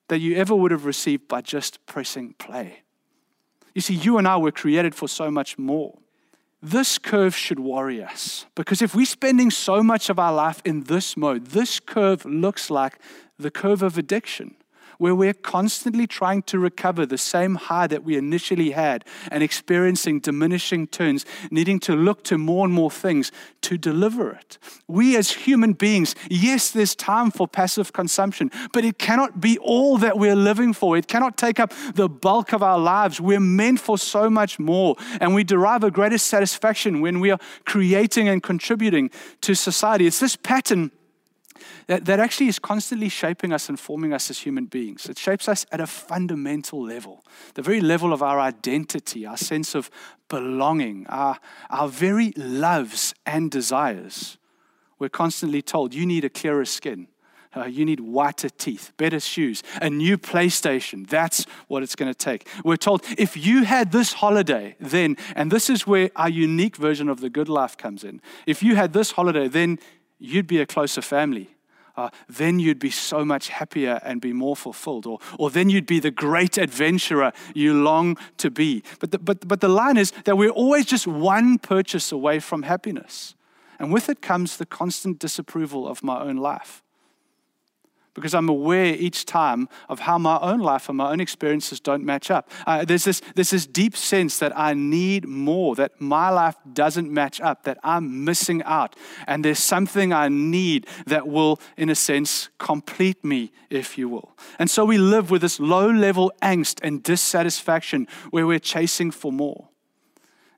that 0.08 0.20
you 0.20 0.36
ever 0.36 0.54
would 0.54 0.70
have 0.70 0.84
received 0.84 1.26
by 1.26 1.40
just 1.40 1.84
pressing 1.86 2.34
play. 2.34 2.82
You 3.74 3.80
see, 3.80 3.94
you 3.94 4.18
and 4.18 4.26
I 4.26 4.36
were 4.36 4.52
created 4.52 4.94
for 4.94 5.08
so 5.08 5.30
much 5.30 5.58
more. 5.58 5.98
This 6.62 6.98
curve 6.98 7.36
should 7.36 7.60
worry 7.60 8.02
us. 8.02 8.46
Because 8.54 8.82
if 8.82 8.94
we're 8.94 9.06
spending 9.06 9.50
so 9.50 9.82
much 9.82 10.08
of 10.08 10.18
our 10.18 10.32
life 10.32 10.62
in 10.64 10.84
this 10.84 11.16
mode, 11.16 11.46
this 11.48 11.80
curve 11.80 12.24
looks 12.24 12.70
like 12.70 12.98
the 13.38 13.50
curve 13.50 13.82
of 13.82 13.98
addiction 13.98 14.56
where 14.98 15.14
we're 15.14 15.34
constantly 15.34 16.06
trying 16.06 16.42
to 16.42 16.58
recover 16.58 17.06
the 17.06 17.18
same 17.18 17.56
high 17.56 17.86
that 17.86 18.04
we 18.04 18.16
initially 18.16 18.70
had 18.70 19.04
and 19.30 19.42
experiencing 19.42 20.20
diminishing 20.20 20.86
turns, 20.86 21.24
needing 21.50 21.78
to 21.80 21.94
look 21.94 22.24
to 22.24 22.38
more 22.38 22.64
and 22.64 22.74
more 22.74 22.90
things 22.90 23.32
to 23.62 23.76
deliver 23.76 24.30
it. 24.30 24.58
We 24.88 25.16
as 25.16 25.30
human 25.30 25.72
beings, 25.72 26.14
yes, 26.30 26.70
there's 26.70 26.94
time 26.94 27.30
for 27.30 27.48
passive 27.48 27.92
consumption, 27.92 28.50
but 28.72 28.84
it 28.84 28.98
cannot 28.98 29.40
be 29.40 29.58
all 29.58 29.98
that 29.98 30.18
we're 30.18 30.36
living 30.36 30.72
for. 30.72 30.96
It 30.96 31.08
cannot 31.08 31.36
take 31.36 31.58
up 31.58 31.72
the 31.94 32.08
bulk 32.08 32.52
of 32.52 32.62
our 32.62 32.78
lives. 32.78 33.20
We're 33.20 33.40
meant 33.40 33.80
for 33.80 33.98
so 33.98 34.30
much 34.30 34.58
more, 34.58 34.96
and 35.20 35.34
we 35.34 35.44
derive 35.44 35.84
a 35.84 35.90
greater 35.90 36.18
satisfaction 36.18 37.00
when 37.00 37.20
we 37.20 37.30
are 37.30 37.38
creating 37.64 38.28
and 38.28 38.42
contributing 38.42 39.10
to 39.42 39.54
society. 39.54 40.06
It's 40.06 40.20
this 40.20 40.36
pattern 40.36 40.90
that, 41.86 42.04
that 42.04 42.20
actually 42.20 42.48
is 42.48 42.58
constantly 42.58 43.08
shaping 43.08 43.52
us 43.52 43.68
and 43.68 43.78
forming 43.78 44.12
us 44.12 44.30
as 44.30 44.38
human 44.38 44.66
beings. 44.66 45.06
It 45.08 45.18
shapes 45.18 45.48
us 45.48 45.66
at 45.72 45.80
a 45.80 45.86
fundamental 45.86 46.82
level, 46.82 47.24
the 47.54 47.62
very 47.62 47.80
level 47.80 48.12
of 48.12 48.22
our 48.22 48.40
identity, 48.40 49.26
our 49.26 49.36
sense 49.36 49.74
of 49.74 49.90
belonging, 50.28 51.06
our, 51.08 51.38
our 51.70 51.88
very 51.88 52.32
loves 52.36 53.14
and 53.24 53.50
desires. 53.50 54.38
We're 54.98 55.08
constantly 55.08 55.62
told, 55.62 55.94
you 55.94 56.06
need 56.06 56.24
a 56.24 56.30
clearer 56.30 56.64
skin. 56.64 57.08
Uh, 57.54 57.64
you 57.64 57.86
need 57.86 58.00
whiter 58.00 58.50
teeth, 58.50 58.92
better 58.98 59.18
shoes, 59.18 59.62
a 59.80 59.88
new 59.88 60.18
PlayStation. 60.18 61.08
That's 61.08 61.46
what 61.68 61.82
it's 61.82 61.96
going 61.96 62.12
to 62.12 62.18
take. 62.18 62.46
We're 62.64 62.76
told 62.76 63.02
if 63.16 63.34
you 63.34 63.64
had 63.64 63.92
this 63.92 64.12
holiday, 64.12 64.76
then, 64.78 65.16
and 65.34 65.50
this 65.50 65.70
is 65.70 65.86
where 65.86 66.10
our 66.16 66.28
unique 66.28 66.76
version 66.76 67.08
of 67.08 67.20
the 67.20 67.30
good 67.30 67.48
life 67.48 67.78
comes 67.78 68.04
in. 68.04 68.20
If 68.46 68.62
you 68.62 68.76
had 68.76 68.92
this 68.92 69.12
holiday, 69.12 69.48
then 69.48 69.78
you'd 70.18 70.46
be 70.46 70.60
a 70.60 70.66
closer 70.66 71.00
family. 71.00 71.55
Uh, 71.96 72.10
then 72.28 72.58
you'd 72.58 72.78
be 72.78 72.90
so 72.90 73.24
much 73.24 73.48
happier 73.48 74.00
and 74.02 74.20
be 74.20 74.32
more 74.32 74.56
fulfilled. 74.56 75.06
Or, 75.06 75.18
or 75.38 75.50
then 75.50 75.70
you'd 75.70 75.86
be 75.86 76.00
the 76.00 76.10
great 76.10 76.58
adventurer 76.58 77.32
you 77.54 77.74
long 77.74 78.16
to 78.38 78.50
be. 78.50 78.82
But 79.00 79.10
the, 79.10 79.18
but, 79.18 79.46
but 79.46 79.60
the 79.60 79.68
line 79.68 79.96
is 79.96 80.12
that 80.24 80.36
we're 80.36 80.50
always 80.50 80.86
just 80.86 81.06
one 81.06 81.58
purchase 81.58 82.12
away 82.12 82.40
from 82.40 82.62
happiness. 82.62 83.34
And 83.78 83.92
with 83.92 84.08
it 84.08 84.22
comes 84.22 84.56
the 84.56 84.66
constant 84.66 85.18
disapproval 85.18 85.86
of 85.86 86.02
my 86.02 86.20
own 86.20 86.36
life 86.36 86.82
because 88.16 88.34
I'm 88.34 88.48
aware 88.48 88.86
each 88.86 89.26
time 89.26 89.68
of 89.88 90.00
how 90.00 90.16
my 90.16 90.38
own 90.40 90.60
life 90.60 90.88
and 90.88 90.96
my 90.96 91.12
own 91.12 91.20
experiences 91.20 91.78
don't 91.78 92.02
match 92.02 92.30
up. 92.30 92.50
Uh, 92.66 92.84
there's, 92.84 93.04
this, 93.04 93.20
there's 93.34 93.50
this 93.50 93.66
deep 93.66 93.94
sense 93.94 94.38
that 94.38 94.58
I 94.58 94.72
need 94.72 95.28
more, 95.28 95.76
that 95.76 96.00
my 96.00 96.30
life 96.30 96.56
doesn't 96.72 97.12
match 97.12 97.42
up, 97.42 97.64
that 97.64 97.78
I'm 97.84 98.24
missing 98.24 98.62
out. 98.64 98.96
And 99.26 99.44
there's 99.44 99.58
something 99.58 100.14
I 100.14 100.28
need 100.28 100.86
that 101.06 101.28
will, 101.28 101.60
in 101.76 101.90
a 101.90 101.94
sense, 101.94 102.48
complete 102.58 103.22
me, 103.22 103.52
if 103.68 103.98
you 103.98 104.08
will. 104.08 104.34
And 104.58 104.70
so 104.70 104.84
we 104.86 104.96
live 104.96 105.30
with 105.30 105.42
this 105.42 105.60
low 105.60 105.90
level 105.90 106.32
angst 106.42 106.80
and 106.82 107.02
dissatisfaction 107.02 108.08
where 108.30 108.46
we're 108.46 108.58
chasing 108.58 109.10
for 109.10 109.30
more. 109.30 109.68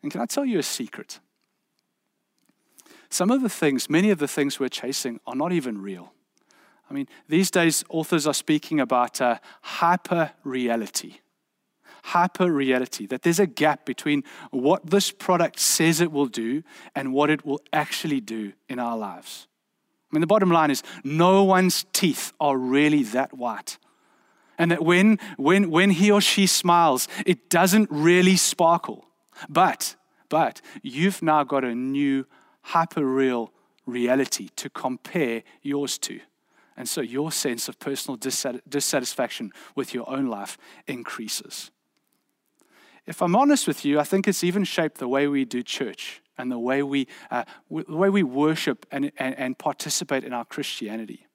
And 0.02 0.12
can 0.12 0.20
I 0.20 0.26
tell 0.26 0.44
you 0.44 0.60
a 0.60 0.62
secret? 0.62 1.18
Some 3.10 3.32
of 3.32 3.42
the 3.42 3.48
things, 3.48 3.90
many 3.90 4.10
of 4.10 4.18
the 4.20 4.28
things 4.28 4.60
we're 4.60 4.68
chasing, 4.68 5.18
are 5.26 5.34
not 5.34 5.52
even 5.52 5.82
real. 5.82 6.12
I 6.90 6.94
mean, 6.94 7.08
these 7.28 7.50
days, 7.50 7.84
authors 7.88 8.26
are 8.26 8.34
speaking 8.34 8.80
about 8.80 9.20
uh, 9.20 9.38
hyper 9.62 10.32
reality. 10.44 11.18
Hyper 12.04 12.50
reality, 12.50 13.06
that 13.06 13.22
there's 13.22 13.40
a 13.40 13.46
gap 13.46 13.84
between 13.84 14.24
what 14.50 14.86
this 14.86 15.10
product 15.10 15.60
says 15.60 16.00
it 16.00 16.10
will 16.10 16.26
do 16.26 16.62
and 16.94 17.12
what 17.12 17.28
it 17.28 17.44
will 17.44 17.60
actually 17.72 18.20
do 18.20 18.52
in 18.68 18.78
our 18.78 18.96
lives. 18.96 19.46
I 20.10 20.16
mean, 20.16 20.22
the 20.22 20.26
bottom 20.26 20.50
line 20.50 20.70
is 20.70 20.82
no 21.04 21.44
one's 21.44 21.84
teeth 21.92 22.32
are 22.40 22.56
really 22.56 23.02
that 23.02 23.36
white. 23.36 23.78
And 24.56 24.70
that 24.70 24.82
when, 24.82 25.18
when, 25.36 25.70
when 25.70 25.90
he 25.90 26.10
or 26.10 26.20
she 26.20 26.46
smiles, 26.46 27.08
it 27.26 27.50
doesn't 27.50 27.88
really 27.90 28.36
sparkle. 28.36 29.04
But, 29.48 29.96
but 30.28 30.62
you've 30.82 31.22
now 31.22 31.44
got 31.44 31.62
a 31.62 31.74
new 31.74 32.26
hyper 32.62 33.04
real 33.04 33.52
reality 33.86 34.48
to 34.56 34.70
compare 34.70 35.42
yours 35.62 35.98
to. 35.98 36.20
And 36.78 36.88
so 36.88 37.00
your 37.00 37.32
sense 37.32 37.68
of 37.68 37.78
personal 37.80 38.16
dissatisfaction 38.16 39.52
with 39.74 39.92
your 39.92 40.08
own 40.08 40.28
life 40.28 40.56
increases. 40.86 41.72
If 43.04 43.20
I'm 43.20 43.34
honest 43.34 43.66
with 43.66 43.84
you, 43.84 43.98
I 43.98 44.04
think 44.04 44.28
it's 44.28 44.44
even 44.44 44.62
shaped 44.62 44.98
the 44.98 45.08
way 45.08 45.26
we 45.26 45.44
do 45.44 45.62
church 45.62 46.22
and 46.38 46.52
the 46.52 46.58
way 46.58 46.84
we, 46.84 47.08
uh, 47.32 47.44
the 47.68 47.96
way 47.96 48.10
we 48.10 48.22
worship 48.22 48.86
and, 48.92 49.10
and, 49.18 49.36
and 49.36 49.58
participate 49.58 50.22
in 50.22 50.32
our 50.32 50.44
Christianity 50.44 51.27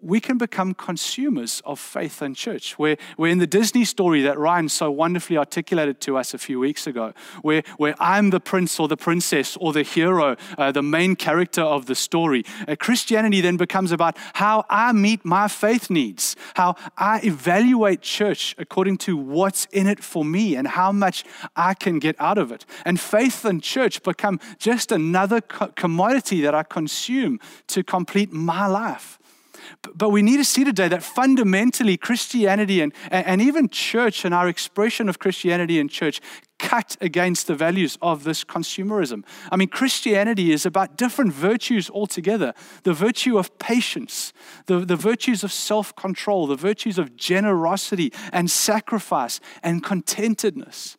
we 0.00 0.20
can 0.20 0.38
become 0.38 0.74
consumers 0.74 1.60
of 1.64 1.80
faith 1.80 2.22
and 2.22 2.36
church. 2.36 2.78
Where, 2.78 2.96
where 3.16 3.30
in 3.30 3.38
the 3.38 3.46
Disney 3.46 3.84
story 3.84 4.22
that 4.22 4.38
Ryan 4.38 4.68
so 4.68 4.90
wonderfully 4.90 5.36
articulated 5.36 6.00
to 6.02 6.16
us 6.16 6.34
a 6.34 6.38
few 6.38 6.60
weeks 6.60 6.86
ago, 6.86 7.12
where, 7.42 7.64
where 7.78 7.96
I'm 7.98 8.30
the 8.30 8.38
prince 8.38 8.78
or 8.78 8.86
the 8.86 8.96
princess 8.96 9.56
or 9.56 9.72
the 9.72 9.82
hero, 9.82 10.36
uh, 10.56 10.70
the 10.70 10.82
main 10.82 11.16
character 11.16 11.62
of 11.62 11.86
the 11.86 11.96
story, 11.96 12.44
uh, 12.68 12.76
Christianity 12.76 13.40
then 13.40 13.56
becomes 13.56 13.90
about 13.90 14.16
how 14.34 14.64
I 14.70 14.92
meet 14.92 15.24
my 15.24 15.48
faith 15.48 15.90
needs, 15.90 16.36
how 16.54 16.76
I 16.96 17.20
evaluate 17.24 18.00
church 18.00 18.54
according 18.56 18.98
to 18.98 19.16
what's 19.16 19.64
in 19.66 19.88
it 19.88 20.04
for 20.04 20.24
me 20.24 20.54
and 20.54 20.68
how 20.68 20.92
much 20.92 21.24
I 21.56 21.74
can 21.74 21.98
get 21.98 22.14
out 22.20 22.38
of 22.38 22.52
it. 22.52 22.64
And 22.84 23.00
faith 23.00 23.44
and 23.44 23.60
church 23.60 24.02
become 24.04 24.38
just 24.58 24.92
another 24.92 25.40
co- 25.40 25.68
commodity 25.74 26.40
that 26.42 26.54
I 26.54 26.62
consume 26.62 27.40
to 27.68 27.82
complete 27.82 28.32
my 28.32 28.66
life. 28.66 29.18
But 29.94 30.10
we 30.10 30.22
need 30.22 30.38
to 30.38 30.44
see 30.44 30.64
today 30.64 30.88
that 30.88 31.02
fundamentally 31.02 31.96
Christianity 31.96 32.80
and, 32.80 32.92
and 33.10 33.40
even 33.40 33.68
church 33.68 34.24
and 34.24 34.34
our 34.34 34.48
expression 34.48 35.08
of 35.08 35.18
Christianity 35.18 35.78
in 35.78 35.88
church 35.88 36.20
cut 36.58 36.96
against 37.00 37.46
the 37.46 37.54
values 37.54 37.96
of 38.02 38.24
this 38.24 38.44
consumerism. 38.44 39.24
I 39.50 39.56
mean, 39.56 39.68
Christianity 39.68 40.52
is 40.52 40.66
about 40.66 40.96
different 40.96 41.32
virtues 41.32 41.88
altogether 41.90 42.52
the 42.82 42.92
virtue 42.92 43.38
of 43.38 43.56
patience, 43.58 44.32
the, 44.66 44.80
the 44.80 44.96
virtues 44.96 45.44
of 45.44 45.52
self 45.52 45.94
control, 45.96 46.46
the 46.46 46.56
virtues 46.56 46.98
of 46.98 47.16
generosity 47.16 48.12
and 48.32 48.50
sacrifice 48.50 49.40
and 49.62 49.84
contentedness. 49.84 50.96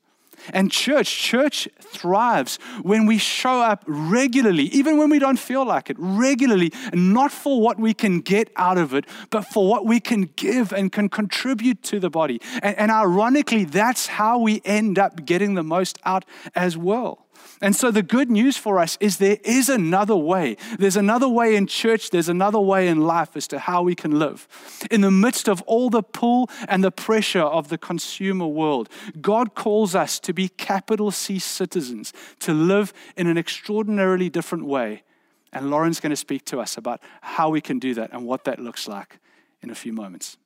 And 0.53 0.72
church, 0.72 1.10
church 1.10 1.67
thrives 1.79 2.58
when 2.81 3.05
we 3.05 3.17
show 3.17 3.62
up 3.62 3.84
regularly, 3.88 4.65
even 4.65 4.98
when 4.98 5.10
we 5.10 5.19
don't 5.19 5.39
feel 5.39 5.65
like 5.65 5.89
it, 5.89 5.98
regularly, 6.00 6.72
not 6.93 7.31
for 7.31 7.62
what 7.62 7.79
we 7.79 7.93
can 7.93 8.22
get 8.22 8.51
out 8.55 8.77
of 8.77 8.93
it, 8.93 9.05
but 9.29 9.43
for 9.43 9.69
what 9.69 9.86
we 9.86 10.00
can 10.00 10.29
give 10.36 10.72
and 10.74 10.91
can 10.91 11.10
contribute 11.10 11.84
to 11.84 12.00
the 12.00 12.10
body. 12.10 12.41
And, 12.62 12.77
and 12.77 12.91
ironically, 12.91 13.65
that's 13.65 14.08
how 14.08 14.39
we 14.39 14.62
end 14.65 15.00
up 15.00 15.25
getting 15.25 15.55
the 15.55 15.63
most 15.63 16.00
out 16.05 16.25
as 16.55 16.77
well. 16.77 17.28
And 17.61 17.75
so 17.75 17.91
the 17.91 18.03
good 18.03 18.31
news 18.31 18.57
for 18.57 18.79
us 18.79 18.97
is 18.99 19.17
there 19.17 19.37
is 19.43 19.69
another 19.69 20.15
way. 20.15 20.55
There's 20.77 20.95
another 20.95 21.27
way 21.27 21.55
in 21.55 21.67
church, 21.67 22.09
there's 22.09 22.29
another 22.29 22.59
way 22.59 22.87
in 22.87 23.01
life 23.01 23.35
as 23.35 23.47
to 23.47 23.59
how 23.59 23.83
we 23.83 23.95
can 23.95 24.17
live. 24.17 24.47
In 24.89 25.01
the 25.01 25.11
midst 25.11 25.49
of 25.49 25.61
all 25.63 25.89
the 25.89 26.03
pull 26.03 26.49
and 26.67 26.83
the 26.83 26.91
pressure 26.91 27.41
of 27.41 27.67
the 27.67 27.77
consumer 27.77 28.47
world, 28.47 28.89
God 29.19 29.55
calls 29.55 29.95
us 29.95 30.19
to 30.21 30.33
be 30.33 30.49
capital 30.49 31.11
C 31.11 31.39
citizens, 31.39 32.13
to 32.39 32.53
live 32.53 32.93
in 33.17 33.27
an 33.27 33.37
extraordinarily 33.37 34.29
different 34.29 34.65
way. 34.65 35.03
And 35.51 35.69
Lauren's 35.71 35.99
going 35.99 36.11
to 36.11 36.15
speak 36.15 36.45
to 36.45 36.59
us 36.59 36.77
about 36.77 37.01
how 37.21 37.49
we 37.49 37.61
can 37.61 37.79
do 37.79 37.93
that 37.95 38.11
and 38.13 38.25
what 38.25 38.43
that 38.45 38.59
looks 38.59 38.87
like 38.87 39.19
in 39.61 39.69
a 39.69 39.75
few 39.75 39.93
moments. 39.93 40.37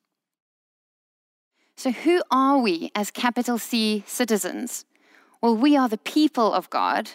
So, 1.75 1.91
who 1.91 2.21
are 2.31 2.59
we 2.59 2.91
as 2.95 3.11
capital 3.11 3.57
C 3.57 4.03
citizens? 4.07 4.85
Well, 5.43 5.57
we 5.57 5.75
are 5.75 5.89
the 5.89 5.97
people 5.97 6.53
of 6.53 6.69
God 6.69 7.11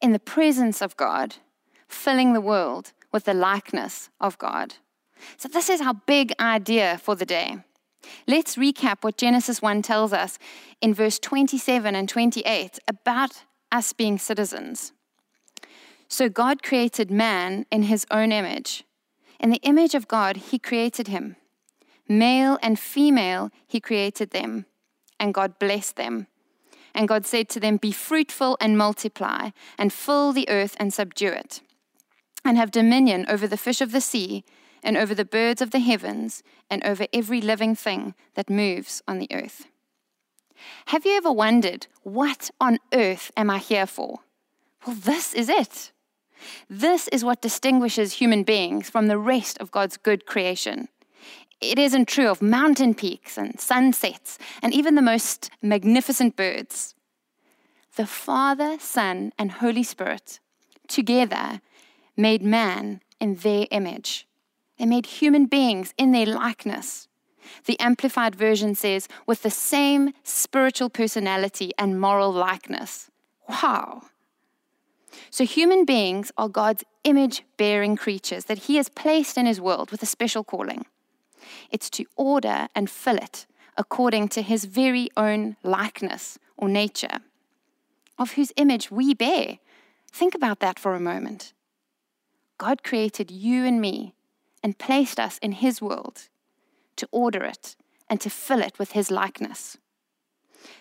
in 0.00 0.10
the 0.10 0.18
presence 0.18 0.82
of 0.82 0.96
God, 0.96 1.36
filling 1.86 2.32
the 2.32 2.40
world 2.40 2.92
with 3.12 3.24
the 3.24 3.34
likeness 3.34 4.10
of 4.20 4.36
God. 4.36 4.74
So, 5.36 5.48
this 5.48 5.70
is 5.70 5.80
our 5.80 5.94
big 5.94 6.32
idea 6.40 6.98
for 6.98 7.14
the 7.14 7.24
day. 7.24 7.58
Let's 8.26 8.56
recap 8.56 9.04
what 9.04 9.16
Genesis 9.16 9.62
1 9.62 9.80
tells 9.82 10.12
us 10.12 10.40
in 10.80 10.92
verse 10.92 11.20
27 11.20 11.94
and 11.94 12.08
28 12.08 12.80
about 12.88 13.44
us 13.70 13.92
being 13.92 14.18
citizens. 14.18 14.90
So, 16.08 16.28
God 16.28 16.64
created 16.64 17.12
man 17.12 17.64
in 17.70 17.84
his 17.84 18.04
own 18.10 18.32
image. 18.32 18.82
In 19.38 19.50
the 19.50 19.62
image 19.62 19.94
of 19.94 20.08
God, 20.08 20.36
he 20.36 20.58
created 20.58 21.06
him. 21.06 21.36
Male 22.08 22.58
and 22.60 22.76
female, 22.76 23.50
he 23.68 23.78
created 23.78 24.32
them, 24.32 24.66
and 25.20 25.32
God 25.32 25.60
blessed 25.60 25.94
them. 25.94 26.26
And 26.94 27.08
God 27.08 27.26
said 27.26 27.48
to 27.50 27.60
them, 27.60 27.76
Be 27.76 27.92
fruitful 27.92 28.56
and 28.60 28.76
multiply, 28.76 29.50
and 29.78 29.92
fill 29.92 30.32
the 30.32 30.48
earth 30.48 30.76
and 30.78 30.92
subdue 30.92 31.28
it, 31.28 31.60
and 32.44 32.56
have 32.56 32.70
dominion 32.70 33.24
over 33.28 33.46
the 33.46 33.56
fish 33.56 33.80
of 33.80 33.92
the 33.92 34.00
sea, 34.00 34.44
and 34.82 34.96
over 34.96 35.14
the 35.14 35.24
birds 35.24 35.62
of 35.62 35.70
the 35.70 35.78
heavens, 35.78 36.42
and 36.68 36.84
over 36.84 37.06
every 37.12 37.40
living 37.40 37.74
thing 37.74 38.14
that 38.34 38.50
moves 38.50 39.02
on 39.06 39.18
the 39.18 39.28
earth. 39.32 39.66
Have 40.86 41.06
you 41.06 41.16
ever 41.16 41.32
wondered, 41.32 41.86
What 42.02 42.50
on 42.60 42.78
earth 42.92 43.30
am 43.36 43.50
I 43.50 43.58
here 43.58 43.86
for? 43.86 44.20
Well, 44.86 44.96
this 44.96 45.32
is 45.34 45.48
it. 45.48 45.92
This 46.68 47.08
is 47.08 47.24
what 47.24 47.40
distinguishes 47.40 48.14
human 48.14 48.42
beings 48.42 48.90
from 48.90 49.06
the 49.06 49.18
rest 49.18 49.58
of 49.58 49.70
God's 49.70 49.96
good 49.96 50.26
creation. 50.26 50.88
It 51.62 51.78
isn't 51.78 52.08
true 52.08 52.28
of 52.28 52.42
mountain 52.42 52.92
peaks 52.92 53.38
and 53.38 53.58
sunsets 53.60 54.36
and 54.60 54.74
even 54.74 54.96
the 54.96 55.02
most 55.02 55.48
magnificent 55.62 56.34
birds. 56.36 56.96
The 57.94 58.06
Father, 58.06 58.78
Son, 58.80 59.32
and 59.38 59.52
Holy 59.52 59.84
Spirit 59.84 60.40
together 60.88 61.60
made 62.16 62.42
man 62.42 63.00
in 63.20 63.36
their 63.36 63.66
image. 63.70 64.26
They 64.76 64.86
made 64.86 65.06
human 65.06 65.46
beings 65.46 65.94
in 65.96 66.10
their 66.10 66.26
likeness. 66.26 67.06
The 67.66 67.78
Amplified 67.78 68.34
Version 68.34 68.74
says, 68.74 69.06
with 69.26 69.42
the 69.42 69.50
same 69.50 70.12
spiritual 70.24 70.90
personality 70.90 71.72
and 71.78 72.00
moral 72.00 72.32
likeness. 72.32 73.08
Wow. 73.48 74.02
So, 75.30 75.44
human 75.44 75.84
beings 75.84 76.32
are 76.36 76.48
God's 76.48 76.84
image 77.04 77.44
bearing 77.56 77.96
creatures 77.96 78.46
that 78.46 78.58
He 78.66 78.76
has 78.76 78.88
placed 78.88 79.36
in 79.36 79.46
His 79.46 79.60
world 79.60 79.90
with 79.90 80.02
a 80.02 80.06
special 80.06 80.42
calling. 80.42 80.86
It's 81.70 81.90
to 81.90 82.04
order 82.16 82.68
and 82.74 82.90
fill 82.90 83.16
it 83.16 83.46
according 83.76 84.28
to 84.28 84.42
His 84.42 84.64
very 84.64 85.08
own 85.16 85.56
likeness 85.62 86.38
or 86.56 86.68
nature, 86.68 87.18
of 88.18 88.32
whose 88.32 88.52
image 88.56 88.90
we 88.90 89.14
bear. 89.14 89.58
Think 90.10 90.34
about 90.34 90.60
that 90.60 90.78
for 90.78 90.94
a 90.94 91.00
moment. 91.00 91.52
God 92.58 92.82
created 92.82 93.30
you 93.30 93.64
and 93.64 93.80
me 93.80 94.14
and 94.62 94.78
placed 94.78 95.18
us 95.18 95.38
in 95.38 95.52
His 95.52 95.80
world 95.80 96.28
to 96.96 97.08
order 97.10 97.44
it 97.44 97.76
and 98.08 98.20
to 98.20 98.30
fill 98.30 98.60
it 98.60 98.78
with 98.78 98.92
His 98.92 99.10
likeness. 99.10 99.78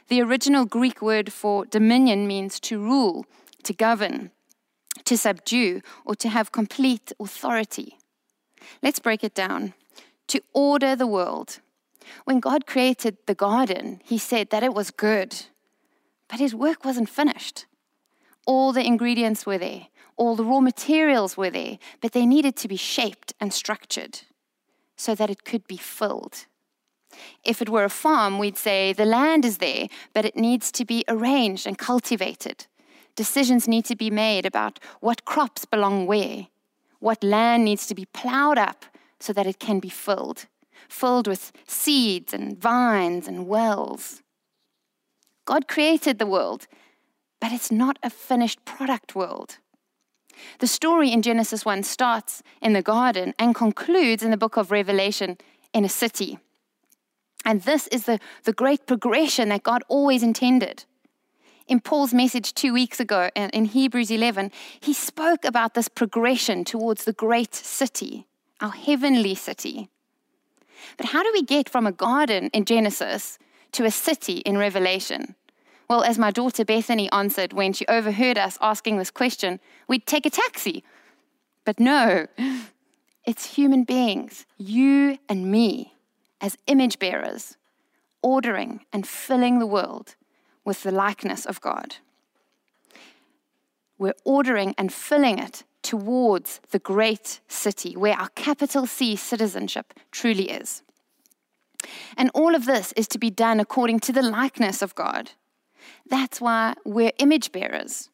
The 0.10 0.22
original 0.22 0.66
Greek 0.66 1.01
word 1.01 1.32
for 1.32 1.66
dominion 1.66 2.28
means 2.28 2.60
to 2.62 2.80
rule, 2.80 3.25
to 3.63 3.74
govern, 3.74 4.32
to 5.06 5.18
subdue, 5.18 5.82
or 6.06 6.16
to 6.16 6.30
have 6.30 6.51
complete 6.51 7.12
authority. 7.20 7.98
Let's 8.84 9.00
break 9.00 9.24
it 9.24 9.34
down. 9.34 9.74
To 10.32 10.42
order 10.54 10.96
the 10.96 11.08
world. 11.08 11.60
When 12.24 12.40
God 12.40 12.66
created 12.66 13.18
the 13.26 13.36
garden, 13.36 14.00
He 14.06 14.18
said 14.18 14.50
that 14.50 14.64
it 14.64 14.74
was 14.74 14.90
good, 14.90 15.36
but 16.30 16.40
His 16.40 16.56
work 16.56 16.86
wasn't 16.86 17.10
finished. 17.10 17.66
All 18.46 18.72
the 18.72 18.86
ingredients 18.86 19.46
were 19.46 19.58
there, 19.58 19.88
all 20.16 20.38
the 20.38 20.46
raw 20.46 20.62
materials 20.62 21.36
were 21.36 21.50
there, 21.50 21.80
but 22.00 22.14
they 22.14 22.26
needed 22.26 22.56
to 22.56 22.70
be 22.70 22.78
shaped 22.78 23.34
and 23.42 23.54
structured 23.54 24.22
so 24.96 25.14
that 25.16 25.30
it 25.30 25.44
could 25.44 25.68
be 25.68 25.76
filled. 25.76 26.46
If 27.44 27.62
it 27.62 27.68
were 27.68 27.84
a 27.84 27.90
farm, 27.90 28.40
we'd 28.40 28.58
say 28.58 28.94
the 28.94 29.04
land 29.04 29.44
is 29.44 29.58
there, 29.58 29.90
but 30.14 30.24
it 30.24 30.38
needs 30.38 30.72
to 30.72 30.86
be 30.86 31.04
arranged 31.10 31.68
and 31.68 31.78
cultivated. 31.78 32.68
Decisions 33.18 33.68
need 33.68 33.84
to 33.84 33.98
be 33.98 34.10
made 34.10 34.46
about 34.46 34.80
what 35.02 35.26
crops 35.26 35.66
belong 35.66 36.06
where, 36.06 36.48
what 37.00 37.22
land 37.22 37.66
needs 37.66 37.86
to 37.88 37.94
be 37.94 38.06
plowed 38.06 38.58
up 38.58 38.86
so 39.22 39.34
that 39.34 39.48
it 39.48 39.60
can 39.60 39.80
be 39.80 39.90
filled, 39.90 40.48
filled 40.90 41.28
with 41.28 41.51
seeds 41.68 42.34
and 42.34 42.58
vines 42.58 43.28
and 43.28 43.48
wells. 43.48 44.22
God 45.46 45.68
created 45.68 46.20
the 46.20 46.25
world, 46.25 46.68
but 47.40 47.51
it's 47.51 47.72
not 47.72 47.98
a 48.04 48.10
finished 48.10 48.63
product 48.66 49.16
world. 49.16 49.58
The 50.60 50.68
story 50.68 51.12
in 51.12 51.22
Genesis 51.22 51.66
1 51.66 51.84
starts 51.84 52.42
in 52.62 52.74
the 52.74 52.82
garden 52.82 53.34
and 53.38 53.56
concludes 53.56 54.24
in 54.24 54.32
the 54.32 54.38
book 54.38 54.58
of 54.58 54.72
Revelation 54.72 55.38
in 55.74 55.86
a 55.86 55.90
city. 55.90 56.40
And 57.46 57.62
this 57.63 57.88
is 57.88 58.06
the, 58.06 58.20
the 58.44 58.54
great 58.54 58.86
progression 58.86 59.50
that 59.50 59.63
God 59.63 59.84
always 59.88 60.24
intended. 60.24 60.86
In 61.68 61.80
Paul's 61.80 62.13
message 62.13 62.54
two 62.54 62.74
weeks 62.74 63.00
ago 63.00 63.30
in 63.36 63.66
Hebrews 63.66 64.12
11, 64.12 64.51
he 64.80 64.94
spoke 64.94 65.46
about 65.46 65.74
this 65.74 65.88
progression 65.88 66.66
towards 66.66 67.06
the 67.06 67.13
great 67.13 67.56
city, 67.56 68.28
our 68.62 68.72
heavenly 68.72 69.36
city. 69.36 69.89
But 70.98 71.08
how 71.08 71.24
do 71.24 71.32
we 71.34 71.44
get 71.44 71.70
from 71.70 71.86
a 71.86 71.91
garden 71.91 72.50
in 72.53 72.65
Genesis 72.65 73.38
to 73.74 73.86
a 73.86 73.91
city 73.91 74.38
in 74.38 74.58
Revelation? 74.58 75.36
Well, 75.89 76.03
as 76.03 76.18
my 76.18 76.32
daughter 76.32 76.63
Bethany 76.63 77.12
answered 77.12 77.53
when 77.53 77.74
she 77.74 77.86
overheard 77.88 78.38
us 78.38 78.58
asking 78.62 78.98
this 78.98 79.12
question, 79.12 79.60
we'd 79.88 80.06
take 80.06 80.25
a 80.25 80.30
taxi. 80.30 80.84
But 81.65 81.80
no, 81.80 82.27
it's 83.25 83.56
human 83.56 83.84
beings, 83.84 84.46
you 84.58 85.18
and 85.27 85.51
me 85.51 85.96
as 86.39 86.58
image 86.68 86.98
bearers, 86.98 87.58
ordering 88.22 88.86
and 88.94 89.08
filling 89.08 89.60
the 89.60 89.68
world 89.68 90.15
with 90.63 90.84
the 90.84 90.91
likeness 90.91 91.46
of 91.46 91.62
God. 91.62 91.98
We're 93.98 94.15
ordering 94.24 94.74
and 94.77 94.91
filling 94.94 95.39
it 95.39 95.63
towards 95.82 96.60
the 96.72 96.80
great 96.80 97.42
city 97.48 97.96
where 97.96 98.16
our 98.16 98.30
capital 98.30 98.86
C 98.86 99.16
citizenship 99.16 99.94
truly 100.12 100.50
is. 100.50 100.84
And 102.16 102.30
all 102.34 102.56
of 102.56 102.66
this 102.66 102.92
is 102.94 103.08
to 103.10 103.18
be 103.18 103.30
done 103.30 103.60
according 103.60 104.00
to 104.02 104.12
the 104.12 104.22
likeness 104.22 104.82
of 104.82 104.96
God. 104.96 105.32
That's 106.08 106.40
why 106.40 106.76
we're 106.86 107.12
image 107.18 107.52
bearers. 107.52 108.10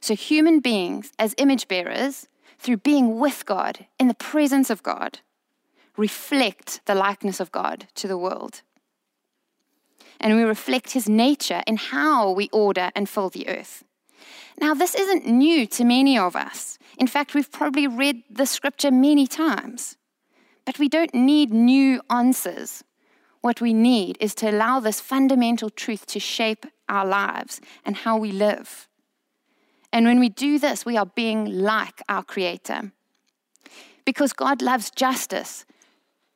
So, 0.00 0.14
human 0.14 0.60
beings, 0.60 1.12
as 1.18 1.34
image 1.38 1.68
bearers, 1.68 2.28
through 2.58 2.78
being 2.78 3.18
with 3.18 3.46
God, 3.46 3.86
in 3.98 4.08
the 4.08 4.14
presence 4.14 4.68
of 4.68 4.82
God, 4.82 5.20
reflect 5.96 6.80
the 6.86 6.94
likeness 6.94 7.40
of 7.40 7.52
God 7.52 7.88
to 7.94 8.08
the 8.08 8.18
world. 8.18 8.62
And 10.20 10.36
we 10.36 10.42
reflect 10.42 10.92
his 10.92 11.08
nature 11.08 11.62
in 11.66 11.76
how 11.76 12.30
we 12.30 12.48
order 12.52 12.90
and 12.94 13.08
fill 13.08 13.30
the 13.30 13.48
earth. 13.48 13.84
Now, 14.60 14.74
this 14.74 14.94
isn't 14.94 15.26
new 15.26 15.66
to 15.66 15.84
many 15.84 16.18
of 16.18 16.36
us. 16.36 16.78
In 16.98 17.06
fact, 17.06 17.34
we've 17.34 17.50
probably 17.50 17.86
read 17.86 18.22
the 18.30 18.46
scripture 18.46 18.90
many 18.90 19.26
times. 19.26 19.96
But 20.64 20.78
we 20.78 20.88
don't 20.88 21.14
need 21.14 21.52
new 21.52 22.00
answers. 22.10 22.84
What 23.40 23.60
we 23.60 23.74
need 23.74 24.16
is 24.20 24.34
to 24.36 24.50
allow 24.50 24.78
this 24.78 25.00
fundamental 25.00 25.70
truth 25.70 26.06
to 26.06 26.20
shape 26.20 26.64
our 26.88 27.04
lives 27.04 27.60
and 27.84 27.96
how 27.96 28.16
we 28.16 28.30
live. 28.30 28.88
And 29.92 30.06
when 30.06 30.20
we 30.20 30.28
do 30.28 30.58
this, 30.58 30.86
we 30.86 30.96
are 30.96 31.06
being 31.06 31.44
like 31.46 32.00
our 32.08 32.22
Creator. 32.22 32.92
Because 34.04 34.32
God 34.32 34.62
loves 34.62 34.90
justice, 34.90 35.64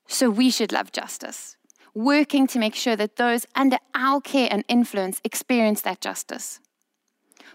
so 0.07 0.31
we 0.31 0.51
should 0.51 0.72
love 0.72 0.92
justice, 0.92 1.57
working 1.94 2.46
to 2.49 2.59
make 2.59 2.75
sure 2.75 2.96
that 2.96 3.16
those 3.16 3.46
under 3.55 3.79
our 3.94 4.20
care 4.20 4.49
and 4.51 4.64
influence 4.68 5.20
experience 5.25 5.83
that 5.83 6.01
justice. 6.01 6.61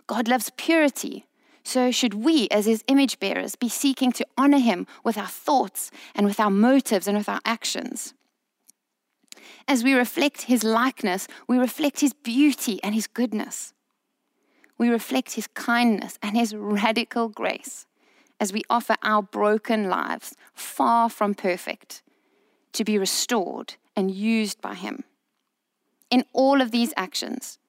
God 0.08 0.28
loves 0.28 0.52
purity, 0.58 1.26
so 1.64 1.92
should 1.92 2.14
we, 2.14 2.48
as 2.50 2.66
his 2.66 2.84
image 2.88 3.20
bearers, 3.20 3.56
be 3.56 3.70
seeking 3.70 4.12
to 4.14 4.28
honor 4.38 4.60
him 4.60 4.88
with 5.04 5.18
our 5.18 5.28
thoughts 5.28 5.92
and 6.16 6.26
with 6.26 6.40
our 6.40 6.50
motives 6.50 7.08
and 7.08 7.18
with 7.18 7.30
our 7.30 7.42
actions. 7.46 8.14
As 9.68 9.84
we 9.84 9.94
reflect 9.94 10.44
his 10.44 10.64
likeness, 10.64 11.28
we 11.48 11.58
reflect 11.58 12.00
his 12.00 12.14
beauty 12.14 12.82
and 12.84 12.94
his 12.96 13.08
goodness. 13.08 13.74
We 14.78 14.90
reflect 14.90 15.34
his 15.34 15.48
kindness 15.48 16.18
and 16.22 16.36
his 16.36 16.56
radical 16.56 17.30
grace 17.30 17.86
as 18.42 18.52
we 18.52 18.64
offer 18.70 18.96
our 19.04 19.22
broken 19.22 19.88
lives, 19.88 20.36
far 20.56 21.10
from 21.10 21.36
perfect, 21.36 22.02
to 22.74 22.84
be 22.84 22.98
restored 22.98 23.76
and 23.96 24.10
used 24.10 24.60
by 24.60 24.74
Him. 24.74 25.04
In 26.10 26.26
all 26.34 26.60
of 26.60 26.72
these 26.72 26.92
actions, 26.98 27.60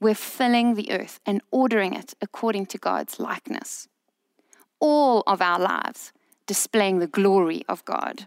we're 0.00 0.14
filling 0.14 0.74
the 0.74 0.90
earth 0.90 1.20
and 1.26 1.42
ordering 1.50 1.94
it 1.94 2.14
according 2.20 2.66
to 2.66 2.78
God's 2.78 3.20
likeness. 3.20 3.88
All 4.80 5.22
of 5.26 5.42
our 5.42 5.58
lives 5.58 6.12
displaying 6.46 6.98
the 6.98 7.06
glory 7.06 7.62
of 7.68 7.84
God. 7.84 8.26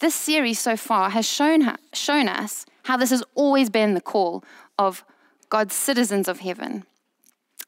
This 0.00 0.14
series 0.14 0.58
so 0.58 0.76
far 0.76 1.10
has 1.10 1.26
shown, 1.26 1.76
shown 1.92 2.28
us 2.28 2.66
how 2.84 2.96
this 2.96 3.10
has 3.10 3.22
always 3.34 3.70
been 3.70 3.94
the 3.94 4.00
call 4.00 4.44
of 4.78 5.04
God's 5.48 5.74
citizens 5.74 6.28
of 6.28 6.40
heaven. 6.40 6.84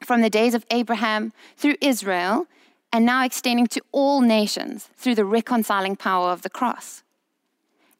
From 0.04 0.20
the 0.20 0.30
days 0.30 0.54
of 0.54 0.64
Abraham 0.70 1.32
through 1.56 1.74
Israel 1.80 2.46
and 2.92 3.04
now 3.04 3.24
extending 3.24 3.66
to 3.68 3.82
all 3.92 4.20
nations 4.20 4.88
through 4.96 5.14
the 5.14 5.24
reconciling 5.24 5.96
power 5.96 6.30
of 6.30 6.42
the 6.42 6.50
cross. 6.50 7.02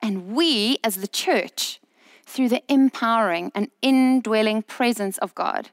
And 0.03 0.35
we, 0.35 0.79
as 0.83 0.97
the 0.97 1.09
church, 1.09 1.80
through 2.31 2.49
the 2.49 2.63
empowering 2.73 3.51
and 3.55 3.71
indwelling 3.83 4.63
presence 4.63 5.19
of 5.19 5.35
God, 5.35 5.71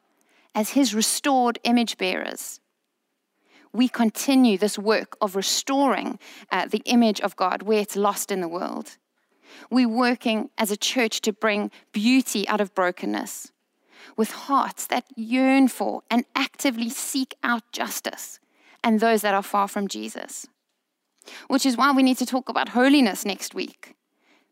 as 0.55 0.71
his 0.71 0.95
restored 0.95 1.59
image 1.63 1.97
bearers, 1.97 2.59
we 3.71 3.87
continue 3.87 4.57
this 4.57 4.79
work 4.79 5.15
of 5.21 5.35
restoring 5.35 6.17
uh, 6.51 6.65
the 6.65 6.81
image 6.85 7.21
of 7.21 7.35
God 7.35 7.61
where 7.61 7.79
it's 7.79 7.95
lost 7.95 8.31
in 8.31 8.41
the 8.41 8.47
world. 8.47 8.97
We're 9.69 9.87
working 9.87 10.49
as 10.57 10.71
a 10.71 10.77
church 10.77 11.21
to 11.21 11.31
bring 11.31 11.69
beauty 11.91 12.47
out 12.47 12.59
of 12.59 12.73
brokenness, 12.73 13.51
with 14.15 14.31
hearts 14.31 14.87
that 14.87 15.05
yearn 15.15 15.67
for 15.67 16.01
and 16.09 16.25
actively 16.35 16.89
seek 16.89 17.35
out 17.43 17.71
justice 17.71 18.39
and 18.83 18.99
those 18.99 19.21
that 19.21 19.35
are 19.35 19.43
far 19.43 19.67
from 19.67 19.87
Jesus. 19.87 20.47
Which 21.49 21.65
is 21.65 21.77
why 21.77 21.91
we 21.91 22.03
need 22.03 22.17
to 22.17 22.25
talk 22.25 22.49
about 22.49 22.69
holiness 22.69 23.25
next 23.25 23.53
week. 23.53 23.96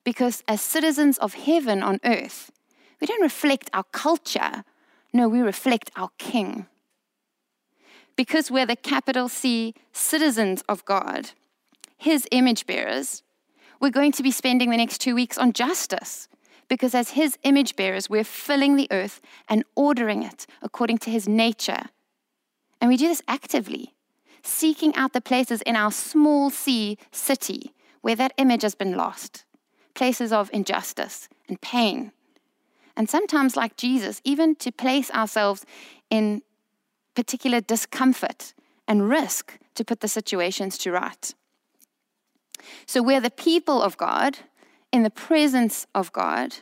Because 0.06 0.42
as 0.48 0.62
citizens 0.62 1.18
of 1.18 1.34
heaven 1.34 1.84
on 1.84 2.00
earth, 2.06 2.52
we 3.02 3.08
don't 3.08 3.22
reflect 3.22 3.70
our 3.74 3.84
culture, 3.84 4.64
no, 5.12 5.28
we 5.28 5.42
reflect 5.42 5.92
our 5.98 6.12
King. 6.18 6.68
Because 8.16 8.50
we're 8.50 8.66
the 8.66 8.78
capital 8.78 9.28
C 9.28 9.74
citizens 9.92 10.64
of 10.70 10.86
God, 10.86 11.32
His 11.98 12.26
image 12.32 12.66
bearers, 12.66 13.24
we're 13.82 13.90
going 13.90 14.14
to 14.14 14.24
be 14.24 14.32
spending 14.32 14.70
the 14.70 14.78
next 14.78 15.00
two 15.00 15.16
weeks 15.16 15.38
on 15.38 15.52
justice. 15.52 16.30
Because 16.70 16.96
as 16.96 17.12
His 17.12 17.38
image 17.44 17.76
bearers, 17.76 18.10
we're 18.10 18.24
filling 18.24 18.78
the 18.78 18.88
earth 18.92 19.20
and 19.50 19.66
ordering 19.76 20.24
it 20.24 20.48
according 20.62 21.00
to 21.00 21.12
His 21.12 21.28
nature. 21.28 21.90
And 22.80 22.90
we 22.90 22.98
do 22.98 23.08
this 23.08 23.22
actively 23.28 23.96
seeking 24.44 24.96
out 24.96 25.14
the 25.14 25.22
places 25.22 25.62
in 25.64 25.76
our 25.76 25.92
small 25.92 26.50
c 26.50 26.98
city 27.12 27.74
where 28.02 28.16
that 28.16 28.34
image 28.38 28.62
has 28.62 28.76
been 28.76 28.96
lost, 28.96 29.44
places 29.96 30.32
of 30.32 30.50
injustice 30.54 31.28
and 31.50 31.60
pain. 31.62 32.12
And 32.96 33.10
sometimes, 33.10 33.58
like 33.58 33.76
Jesus, 33.76 34.22
even 34.24 34.56
to 34.56 34.72
place 34.72 35.12
ourselves 35.12 35.66
in 36.10 36.42
particular 37.16 37.62
discomfort 37.62 38.54
and 38.88 39.10
risk 39.10 39.58
to 39.74 39.84
put 39.84 40.02
the 40.02 40.08
situations 40.08 40.78
to 40.80 40.92
right. 40.92 41.34
So 42.86 43.02
we're 43.02 43.22
the 43.22 43.32
people 43.32 43.82
of 43.82 43.98
God 43.98 44.40
in 44.92 45.04
the 45.04 45.10
presence 45.10 45.88
of 45.94 46.12
God, 46.14 46.56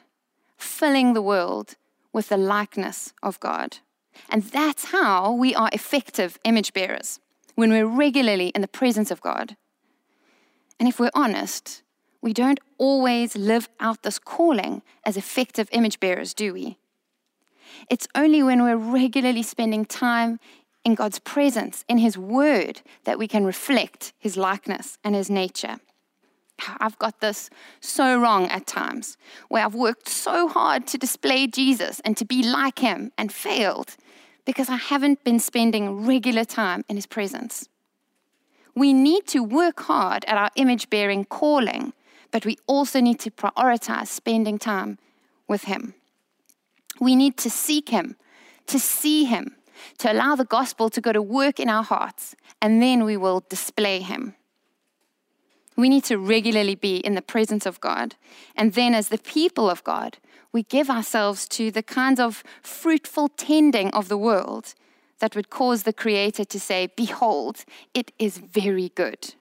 filling 0.57 1.13
the 1.13 1.21
world 1.21 1.75
with 2.11 2.29
the 2.29 2.37
likeness 2.37 3.13
of 3.21 3.39
God. 3.39 3.77
And 4.29 4.43
that's 4.43 4.85
how 4.85 5.33
we 5.33 5.53
are 5.53 5.69
effective 5.73 6.39
image 6.43 6.73
bearers, 6.73 7.19
when 7.55 7.71
we're 7.71 7.85
regularly 7.85 8.47
in 8.49 8.61
the 8.61 8.67
presence 8.67 9.11
of 9.11 9.21
God. 9.21 9.55
And 10.79 10.89
if 10.89 10.99
we're 10.99 11.11
honest, 11.13 11.83
we 12.23 12.33
don't 12.33 12.61
always 12.77 13.35
live 13.35 13.67
out 13.81 14.01
this 14.01 14.17
calling 14.17 14.81
as 15.05 15.17
effective 15.17 15.67
image 15.73 15.99
bearers, 15.99 16.33
do 16.33 16.53
we? 16.53 16.77
It's 17.89 18.07
only 18.15 18.41
when 18.41 18.63
we're 18.63 18.77
regularly 18.77 19.43
spending 19.43 19.85
time 19.85 20.39
in 20.85 20.95
God's 20.95 21.19
presence, 21.19 21.83
in 21.89 21.97
His 21.97 22.17
Word, 22.17 22.81
that 23.03 23.19
we 23.19 23.27
can 23.27 23.45
reflect 23.45 24.13
His 24.17 24.37
likeness 24.37 24.97
and 25.03 25.15
His 25.15 25.29
nature. 25.29 25.79
I've 26.79 26.97
got 26.97 27.19
this 27.19 27.49
so 27.81 28.17
wrong 28.17 28.45
at 28.47 28.67
times, 28.67 29.17
where 29.49 29.65
I've 29.65 29.75
worked 29.75 30.07
so 30.07 30.47
hard 30.47 30.87
to 30.87 30.97
display 30.97 31.45
Jesus 31.47 31.99
and 32.05 32.15
to 32.15 32.23
be 32.23 32.41
like 32.41 32.79
Him 32.79 33.11
and 33.17 33.33
failed 33.33 33.97
because 34.45 34.69
I 34.69 34.77
haven't 34.77 35.25
been 35.25 35.39
spending 35.39 36.05
regular 36.05 36.45
time 36.45 36.85
in 36.87 36.95
His 36.95 37.05
presence. 37.05 37.67
We 38.75 38.93
need 38.93 39.27
to 39.27 39.43
work 39.43 39.81
hard 39.81 40.23
at 40.25 40.37
our 40.37 40.51
image 40.55 40.89
bearing 40.89 41.25
calling, 41.25 41.91
but 42.33 42.47
we 42.47 42.57
also 42.65 42.99
need 42.99 43.19
to 43.19 43.29
prioritize 43.29 44.07
spending 44.07 44.57
time 44.57 44.97
with 45.47 45.65
Him. 45.65 45.93
We 46.99 47.15
need 47.15 47.37
to 47.37 47.49
seek 47.49 47.89
Him, 47.89 48.15
to 48.65 48.79
see 48.79 49.25
Him, 49.25 49.55
to 49.99 50.11
allow 50.11 50.35
the 50.35 50.43
gospel 50.43 50.89
to 50.89 50.99
go 50.99 51.11
to 51.13 51.21
work 51.21 51.59
in 51.59 51.69
our 51.69 51.83
hearts, 51.83 52.35
and 52.59 52.81
then 52.81 53.03
we 53.03 53.17
will 53.17 53.43
display 53.49 53.99
Him. 53.99 54.33
We 55.77 55.89
need 55.89 56.05
to 56.05 56.17
regularly 56.17 56.73
be 56.73 56.97
in 56.97 57.13
the 57.13 57.21
presence 57.21 57.67
of 57.67 57.79
God. 57.79 58.15
And 58.55 58.73
then, 58.73 58.95
as 58.95 59.09
the 59.09 59.19
people 59.19 59.69
of 59.69 59.83
God, 59.83 60.17
we 60.51 60.63
give 60.63 60.89
ourselves 60.89 61.47
to 61.49 61.69
the 61.69 61.83
kinds 61.83 62.19
of 62.19 62.43
fruitful 62.63 63.27
tending 63.29 63.91
of 63.91 64.07
the 64.09 64.17
world 64.17 64.73
that 65.19 65.35
would 65.35 65.51
cause 65.51 65.83
the 65.83 65.93
Creator 65.93 66.45
to 66.45 66.59
say, 66.59 66.89
Behold, 66.95 67.63
it 67.93 68.11
is 68.17 68.39
very 68.39 68.89
good. 68.89 69.35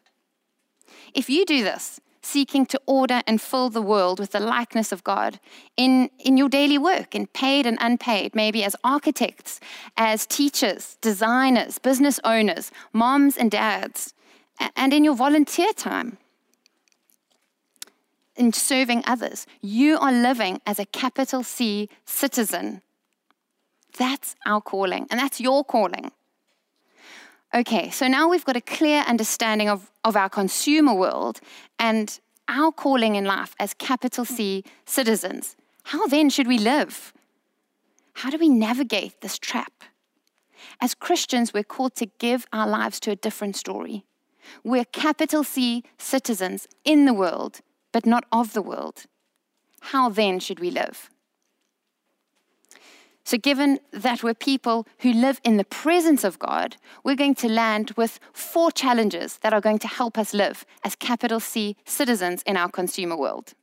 If 1.15 1.31
you 1.31 1.47
do 1.47 1.63
this, 1.65 2.01
seeking 2.23 2.65
to 2.67 2.81
order 2.87 3.21
and 3.27 3.41
fill 3.41 3.69
the 3.69 3.83
world 3.83 4.21
with 4.21 4.31
the 4.31 4.41
likeness 4.41 4.93
of 4.93 5.05
God 5.05 5.41
in, 5.77 6.09
in 6.19 6.37
your 6.37 6.49
daily 6.49 6.79
work, 6.79 7.15
in 7.15 7.27
paid 7.27 7.67
and 7.67 7.77
unpaid, 7.81 8.35
maybe 8.35 8.63
as 8.65 8.77
architects, 8.85 9.61
as 9.97 10.27
teachers, 10.27 10.97
designers, 11.01 11.79
business 11.79 12.21
owners, 12.25 12.71
moms 12.93 13.37
and 13.37 13.51
dads, 13.51 14.15
and 14.77 14.93
in 14.93 15.05
your 15.05 15.15
volunteer 15.15 15.73
time, 15.73 16.19
in 18.37 18.53
serving 18.53 19.03
others. 19.07 19.47
You 19.61 19.99
are 19.99 20.13
living 20.13 20.61
as 20.67 20.79
a 20.79 20.87
capital 20.87 21.43
C 21.43 21.89
citizen. 22.07 22.83
That's 23.99 24.37
our 24.47 24.61
calling, 24.61 25.07
and 25.11 25.21
that's 25.21 25.41
your 25.41 25.65
calling. 25.65 26.13
Okay, 27.55 27.91
so 27.91 28.09
now 28.09 28.29
we've 28.29 28.47
got 28.47 28.57
a 28.57 28.63
clear 28.63 29.03
understanding 29.03 29.69
of, 29.69 29.91
of 30.05 30.17
our 30.17 30.31
consumer 30.31 30.95
world 30.95 31.39
and 31.79 32.19
our 32.49 32.73
calling 32.73 33.15
in 33.15 33.27
life 33.27 33.55
as 33.59 33.75
capital 33.75 34.25
C 34.25 34.65
citizens. 34.87 35.55
How 35.85 36.07
then 36.07 36.31
should 36.31 36.47
we 36.47 36.57
live? 36.57 37.13
How 38.15 38.31
do 38.31 38.39
we 38.39 38.49
navigate 38.49 39.21
this 39.21 39.39
trap? 39.39 39.85
As 40.81 40.95
Christians, 40.95 41.53
we're 41.53 41.63
called 41.63 41.95
to 41.97 42.07
give 42.07 42.47
our 42.55 42.67
lives 42.67 42.99
to 43.01 43.11
a 43.11 43.17
different 43.17 43.57
story. 43.57 44.07
We're 44.65 44.87
capital 44.87 45.45
C 45.45 45.85
citizens 45.99 46.67
in 46.87 47.05
the 47.05 47.15
world, 47.15 47.61
but 47.93 48.07
not 48.07 48.25
of 48.33 48.55
the 48.55 48.63
world. 48.63 49.05
How 49.81 50.09
then 50.09 50.41
should 50.41 50.59
we 50.59 50.71
live? 50.71 51.11
So, 53.25 53.39
given 53.39 53.79
that 53.93 54.23
we're 54.23 54.35
people 54.35 54.87
who 54.99 55.13
live 55.13 55.41
in 55.45 55.57
the 55.57 55.65
presence 55.65 56.25
of 56.25 56.39
God, 56.39 56.77
we're 57.05 57.15
going 57.15 57.37
to 57.37 57.49
land 57.49 57.93
with 57.97 58.19
four 58.33 58.73
challenges 58.73 59.39
that 59.39 59.53
are 59.53 59.61
going 59.61 59.79
to 59.81 59.89
help 59.89 60.19
us 60.19 60.35
live 60.35 60.65
as 60.85 60.97
capital 60.97 61.39
C 61.39 61.77
citizens 61.85 62.43
in 62.43 62.57
our 62.57 62.69
consumer 62.69 63.17
world. 63.17 63.55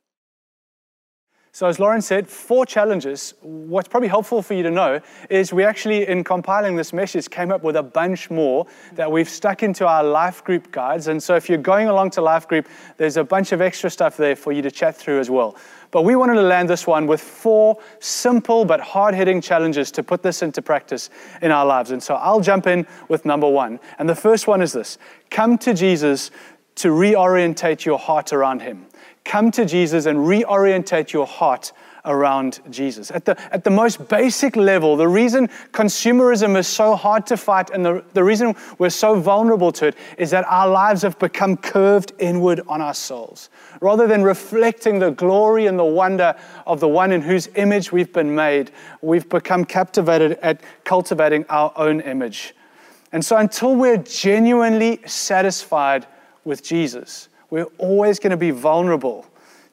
So, 1.51 1.67
as 1.67 1.79
Lauren 1.79 2.01
said, 2.01 2.27
four 2.27 2.63
challenges. 2.63 3.33
What's 3.41 3.87
probably 3.87 4.07
helpful 4.07 4.43
for 4.43 4.53
you 4.53 4.61
to 4.61 4.69
know 4.69 5.01
is 5.31 5.51
we 5.51 5.63
actually, 5.63 6.07
in 6.07 6.23
compiling 6.23 6.75
this 6.75 6.93
message, 6.93 7.27
came 7.27 7.51
up 7.51 7.63
with 7.63 7.75
a 7.75 7.81
bunch 7.81 8.29
more 8.29 8.67
that 8.93 9.11
we've 9.11 9.27
stuck 9.27 9.63
into 9.63 9.87
our 9.87 10.03
life 10.03 10.43
group 10.43 10.71
guides. 10.71 11.07
And 11.07 11.21
so, 11.21 11.35
if 11.35 11.49
you're 11.49 11.57
going 11.57 11.87
along 11.87 12.11
to 12.11 12.21
life 12.21 12.47
group, 12.47 12.67
there's 12.97 13.17
a 13.17 13.23
bunch 13.23 13.51
of 13.51 13.61
extra 13.61 13.89
stuff 13.89 14.15
there 14.15 14.35
for 14.35 14.51
you 14.51 14.61
to 14.61 14.69
chat 14.69 14.95
through 14.95 15.19
as 15.19 15.31
well. 15.31 15.55
But 15.89 16.03
we 16.03 16.15
wanted 16.15 16.35
to 16.35 16.43
land 16.43 16.69
this 16.69 16.85
one 16.85 17.07
with 17.07 17.19
four 17.19 17.79
simple 17.99 18.63
but 18.63 18.79
hard 18.79 19.15
hitting 19.15 19.41
challenges 19.41 19.91
to 19.93 20.03
put 20.03 20.21
this 20.21 20.43
into 20.43 20.61
practice 20.61 21.09
in 21.41 21.49
our 21.49 21.65
lives. 21.65 21.89
And 21.89 22.01
so, 22.01 22.13
I'll 22.13 22.41
jump 22.41 22.67
in 22.67 22.85
with 23.07 23.25
number 23.25 23.49
one. 23.49 23.79
And 23.97 24.07
the 24.07 24.15
first 24.15 24.45
one 24.45 24.61
is 24.61 24.73
this 24.73 24.99
come 25.31 25.57
to 25.59 25.73
Jesus 25.73 26.29
to 26.75 26.89
reorientate 26.89 27.85
your 27.85 27.97
heart 27.97 28.33
around 28.33 28.61
Him 28.61 28.85
come 29.29 29.51
to 29.51 29.63
Jesus 29.63 30.07
and 30.07 30.17
reorientate 30.17 31.13
your 31.13 31.27
heart 31.27 31.71
around 32.03 32.61
Jesus. 32.71 33.11
At 33.11 33.25
the, 33.25 33.39
at 33.53 33.63
the 33.63 33.69
most 33.69 34.07
basic 34.07 34.55
level, 34.55 34.97
the 34.97 35.07
reason 35.07 35.49
consumerism 35.71 36.57
is 36.57 36.67
so 36.67 36.95
hard 36.95 37.27
to 37.27 37.37
fight 37.37 37.69
and 37.69 37.85
the, 37.85 38.03
the 38.13 38.23
reason 38.23 38.55
we're 38.79 38.89
so 38.89 39.19
vulnerable 39.19 39.71
to 39.73 39.87
it 39.87 39.95
is 40.17 40.31
that 40.31 40.45
our 40.47 40.67
lives 40.67 41.03
have 41.03 41.19
become 41.19 41.57
curved 41.57 42.13
inward 42.17 42.61
on 42.67 42.81
our 42.81 42.95
souls. 42.95 43.49
Rather 43.81 44.07
than 44.07 44.23
reflecting 44.23 44.97
the 44.97 45.11
glory 45.11 45.67
and 45.67 45.77
the 45.77 45.85
wonder 45.85 46.35
of 46.65 46.79
the 46.79 46.87
one 46.87 47.11
in 47.11 47.21
whose 47.21 47.49
image 47.55 47.91
we've 47.91 48.11
been 48.11 48.33
made, 48.33 48.71
we've 49.03 49.29
become 49.29 49.63
captivated 49.63 50.39
at 50.41 50.59
cultivating 50.85 51.45
our 51.49 51.71
own 51.75 52.01
image. 52.01 52.55
And 53.11 53.23
so 53.23 53.37
until 53.37 53.75
we're 53.75 53.97
genuinely 53.97 55.01
satisfied 55.05 56.07
with 56.45 56.63
Jesus, 56.63 57.28
we're 57.49 57.67
always 57.77 58.19
going 58.19 58.31
to 58.31 58.37
be 58.37 58.51
vulnerable 58.51 59.25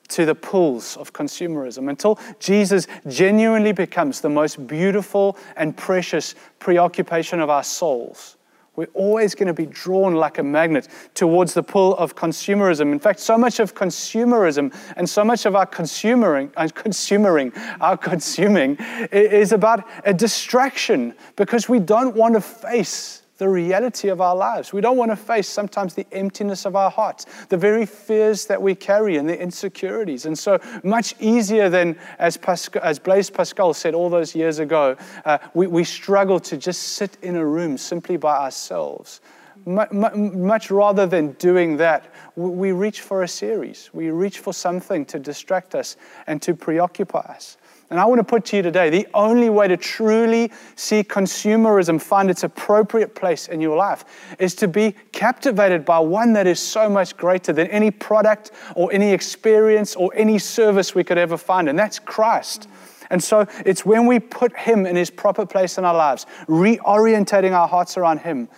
to 0.08 0.24
the 0.24 0.34
pulls 0.34 0.96
of 0.96 1.12
consumerism 1.12 1.90
until 1.90 2.18
Jesus 2.38 2.86
genuinely 3.08 3.72
becomes 3.72 4.20
the 4.20 4.28
most 4.28 4.66
beautiful 4.66 5.36
and 5.56 5.76
precious 5.76 6.34
preoccupation 6.58 7.40
of 7.40 7.50
our 7.50 7.64
souls. 7.64 8.36
We're 8.76 8.86
always 8.92 9.34
going 9.34 9.46
to 9.46 9.54
be 9.54 9.64
drawn 9.64 10.14
like 10.14 10.36
a 10.36 10.42
magnet 10.42 10.88
towards 11.14 11.54
the 11.54 11.62
pull 11.62 11.96
of 11.96 12.14
consumerism. 12.14 12.92
In 12.92 12.98
fact, 12.98 13.20
so 13.20 13.38
much 13.38 13.58
of 13.58 13.74
consumerism 13.74 14.74
and 14.96 15.08
so 15.08 15.24
much 15.24 15.46
of 15.46 15.56
our 15.56 15.66
consumering, 15.66 16.52
uh, 16.58 16.68
consumering, 16.68 17.52
our 17.80 17.96
consuming 17.96 18.76
is 19.10 19.52
about 19.52 19.88
a 20.04 20.12
distraction 20.12 21.14
because 21.36 21.70
we 21.70 21.78
don't 21.78 22.14
want 22.14 22.34
to 22.34 22.40
face 22.42 23.22
the 23.38 23.48
reality 23.48 24.08
of 24.08 24.20
our 24.20 24.34
lives. 24.34 24.72
We 24.72 24.80
don't 24.80 24.96
want 24.96 25.10
to 25.10 25.16
face 25.16 25.48
sometimes 25.48 25.94
the 25.94 26.06
emptiness 26.12 26.64
of 26.64 26.76
our 26.76 26.90
hearts, 26.90 27.26
the 27.48 27.56
very 27.56 27.86
fears 27.86 28.46
that 28.46 28.60
we 28.60 28.74
carry 28.74 29.16
and 29.16 29.28
the 29.28 29.38
insecurities. 29.38 30.26
And 30.26 30.38
so, 30.38 30.58
much 30.82 31.14
easier 31.20 31.68
than, 31.68 31.98
as, 32.18 32.36
Pascal, 32.36 32.82
as 32.82 32.98
Blaise 32.98 33.30
Pascal 33.30 33.74
said 33.74 33.94
all 33.94 34.08
those 34.08 34.34
years 34.34 34.58
ago, 34.58 34.96
uh, 35.24 35.38
we, 35.54 35.66
we 35.66 35.84
struggle 35.84 36.40
to 36.40 36.56
just 36.56 36.82
sit 36.82 37.18
in 37.22 37.36
a 37.36 37.44
room 37.44 37.76
simply 37.76 38.16
by 38.16 38.36
ourselves. 38.36 39.20
Much 39.66 40.70
rather 40.70 41.06
than 41.06 41.32
doing 41.32 41.76
that, 41.78 42.14
we 42.36 42.70
reach 42.70 43.00
for 43.00 43.24
a 43.24 43.28
series. 43.28 43.90
We 43.92 44.10
reach 44.10 44.38
for 44.38 44.52
something 44.52 45.04
to 45.06 45.18
distract 45.18 45.74
us 45.74 45.96
and 46.28 46.40
to 46.42 46.54
preoccupy 46.54 47.18
us. 47.18 47.56
And 47.88 48.00
I 48.00 48.04
want 48.04 48.18
to 48.18 48.24
put 48.24 48.44
to 48.46 48.56
you 48.56 48.62
today 48.62 48.90
the 48.90 49.06
only 49.14 49.48
way 49.48 49.68
to 49.68 49.76
truly 49.76 50.50
see 50.74 51.04
consumerism 51.04 52.00
find 52.02 52.28
its 52.28 52.42
appropriate 52.42 53.14
place 53.14 53.46
in 53.46 53.60
your 53.60 53.76
life 53.76 54.04
is 54.40 54.56
to 54.56 54.68
be 54.68 54.94
captivated 55.12 55.84
by 55.84 56.00
one 56.00 56.32
that 56.32 56.48
is 56.48 56.58
so 56.58 56.88
much 56.88 57.16
greater 57.16 57.52
than 57.52 57.68
any 57.68 57.92
product 57.92 58.50
or 58.74 58.92
any 58.92 59.12
experience 59.12 59.94
or 59.94 60.10
any 60.16 60.38
service 60.38 60.94
we 60.94 61.04
could 61.04 61.18
ever 61.18 61.36
find, 61.36 61.68
and 61.68 61.78
that's 61.78 62.00
Christ. 62.00 62.68
And 63.08 63.22
so 63.22 63.46
it's 63.64 63.86
when 63.86 64.06
we 64.06 64.18
put 64.18 64.56
Him 64.56 64.84
in 64.84 64.96
His 64.96 65.10
proper 65.10 65.46
place 65.46 65.78
in 65.78 65.84
our 65.84 65.94
lives, 65.94 66.26
reorientating 66.48 67.52
our 67.52 67.68
hearts 67.68 67.96
around 67.96 68.18
Him, 68.18 68.48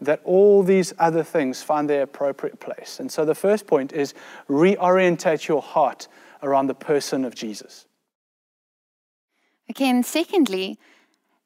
that 0.00 0.20
all 0.24 0.62
these 0.62 0.94
other 0.98 1.22
things 1.22 1.62
find 1.62 1.90
their 1.90 2.02
appropriate 2.02 2.58
place. 2.60 3.00
And 3.00 3.10
so 3.10 3.26
the 3.26 3.34
first 3.34 3.66
point 3.66 3.92
is 3.92 4.14
reorientate 4.48 5.46
your 5.46 5.60
heart 5.60 6.08
around 6.42 6.68
the 6.68 6.74
person 6.74 7.24
of 7.24 7.34
Jesus. 7.34 7.87
Okay, 9.70 9.90
and 9.90 10.04
secondly, 10.04 10.78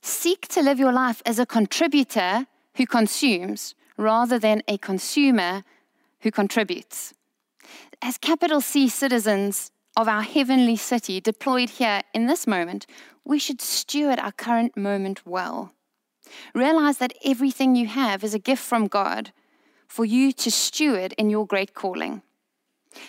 seek 0.00 0.46
to 0.48 0.62
live 0.62 0.78
your 0.78 0.92
life 0.92 1.22
as 1.26 1.38
a 1.38 1.46
contributor 1.46 2.46
who 2.76 2.86
consumes 2.86 3.74
rather 3.96 4.38
than 4.38 4.62
a 4.68 4.78
consumer 4.78 5.64
who 6.20 6.30
contributes. 6.30 7.12
As 8.00 8.18
capital 8.18 8.60
C 8.60 8.88
citizens 8.88 9.70
of 9.96 10.08
our 10.08 10.22
heavenly 10.22 10.76
city 10.76 11.20
deployed 11.20 11.70
here 11.70 12.02
in 12.14 12.26
this 12.26 12.46
moment, 12.46 12.86
we 13.24 13.38
should 13.38 13.60
steward 13.60 14.18
our 14.18 14.32
current 14.32 14.76
moment 14.76 15.26
well. 15.26 15.72
Realize 16.54 16.98
that 16.98 17.14
everything 17.24 17.76
you 17.76 17.86
have 17.86 18.24
is 18.24 18.34
a 18.34 18.38
gift 18.38 18.62
from 18.62 18.86
God 18.86 19.32
for 19.86 20.04
you 20.04 20.32
to 20.32 20.50
steward 20.50 21.12
in 21.18 21.28
your 21.28 21.46
great 21.46 21.74
calling. 21.74 22.22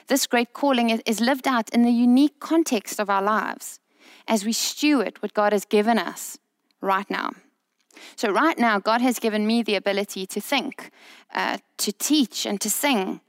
This 0.07 0.27
great 0.27 0.53
calling 0.53 0.89
is 0.89 1.21
lived 1.21 1.47
out 1.47 1.69
in 1.69 1.83
the 1.83 1.91
unique 1.91 2.39
context 2.39 2.99
of 2.99 3.09
our 3.09 3.21
lives 3.21 3.79
as 4.27 4.45
we 4.45 4.53
steward 4.53 5.21
what 5.21 5.33
God 5.33 5.53
has 5.53 5.65
given 5.65 5.97
us 5.97 6.37
right 6.81 7.09
now. 7.09 7.31
So, 8.15 8.31
right 8.31 8.57
now, 8.57 8.79
God 8.79 9.01
has 9.01 9.19
given 9.19 9.45
me 9.45 9.61
the 9.61 9.75
ability 9.75 10.25
to 10.25 10.41
think, 10.41 10.89
uh, 11.33 11.59
to 11.77 11.91
teach, 11.91 12.45
and 12.45 12.59
to 12.61 12.69
sing. 12.69 13.21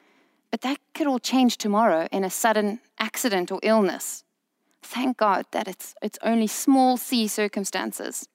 But 0.51 0.63
that 0.63 0.79
could 0.95 1.07
all 1.07 1.19
change 1.19 1.59
tomorrow 1.59 2.09
in 2.13 2.25
a 2.25 2.31
sudden 2.31 2.81
accident 2.99 3.51
or 3.53 3.61
illness. 3.63 4.25
Thank 4.83 5.17
God 5.17 5.47
that 5.51 5.67
it's, 5.69 5.95
it's 6.03 6.19
only 6.23 6.47
small 6.47 6.97
c 6.97 7.27
circumstances. 7.27 8.29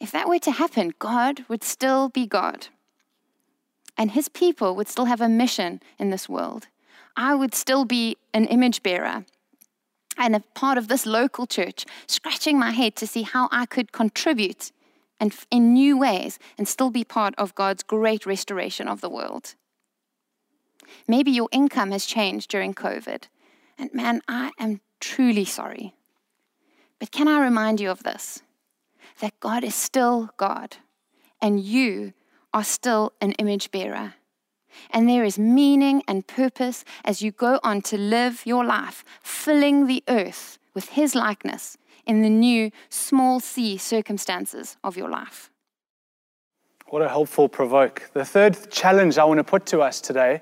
If 0.00 0.12
that 0.12 0.28
were 0.28 0.38
to 0.40 0.50
happen, 0.50 0.92
God 0.98 1.44
would 1.48 1.62
still 1.62 2.08
be 2.08 2.26
God. 2.26 2.68
And 3.96 4.12
his 4.12 4.28
people 4.28 4.74
would 4.76 4.88
still 4.88 5.04
have 5.04 5.20
a 5.20 5.28
mission 5.28 5.80
in 5.98 6.10
this 6.10 6.28
world. 6.28 6.68
I 7.16 7.34
would 7.34 7.54
still 7.54 7.84
be 7.84 8.16
an 8.32 8.46
image 8.46 8.82
bearer 8.82 9.24
and 10.20 10.36
a 10.36 10.40
part 10.54 10.78
of 10.78 10.86
this 10.86 11.06
local 11.06 11.46
church, 11.46 11.86
scratching 12.06 12.58
my 12.58 12.70
head 12.70 12.94
to 12.96 13.06
see 13.06 13.22
how 13.22 13.48
I 13.50 13.64
could 13.64 13.90
contribute 13.90 14.70
and 15.18 15.34
in 15.50 15.72
new 15.72 15.98
ways 15.98 16.38
and 16.58 16.68
still 16.68 16.90
be 16.90 17.04
part 17.04 17.34
of 17.38 17.54
God's 17.54 17.82
great 17.82 18.26
restoration 18.26 18.86
of 18.86 19.00
the 19.00 19.08
world. 19.08 19.54
Maybe 21.08 21.30
your 21.30 21.48
income 21.52 21.90
has 21.90 22.04
changed 22.04 22.50
during 22.50 22.74
COVID. 22.74 23.24
And 23.78 23.92
man, 23.94 24.20
I 24.28 24.50
am 24.58 24.80
truly 25.00 25.46
sorry. 25.46 25.94
But 26.98 27.10
can 27.10 27.26
I 27.26 27.40
remind 27.42 27.80
you 27.80 27.90
of 27.90 28.02
this? 28.02 28.42
That 29.20 29.40
God 29.40 29.64
is 29.64 29.74
still 29.74 30.30
God, 30.36 30.76
and 31.40 31.60
you 31.60 32.12
are 32.52 32.64
still 32.64 33.12
an 33.20 33.32
image 33.32 33.70
bearer. 33.70 34.14
And 34.90 35.08
there 35.08 35.24
is 35.24 35.38
meaning 35.38 36.02
and 36.08 36.26
purpose 36.26 36.84
as 37.04 37.22
you 37.22 37.30
go 37.32 37.60
on 37.62 37.82
to 37.82 37.98
live 37.98 38.46
your 38.46 38.64
life, 38.64 39.04
filling 39.22 39.86
the 39.86 40.02
earth 40.08 40.58
with 40.74 40.90
His 40.90 41.14
likeness 41.14 41.76
in 42.06 42.22
the 42.22 42.30
new 42.30 42.70
small 42.88 43.40
c 43.40 43.76
circumstances 43.76 44.76
of 44.82 44.96
your 44.96 45.08
life. 45.08 45.50
What 46.88 47.02
a 47.02 47.08
helpful 47.08 47.48
provoke. 47.48 48.10
The 48.14 48.24
third 48.24 48.70
challenge 48.70 49.16
I 49.16 49.24
want 49.24 49.38
to 49.38 49.44
put 49.44 49.66
to 49.66 49.80
us 49.80 50.00
today 50.00 50.40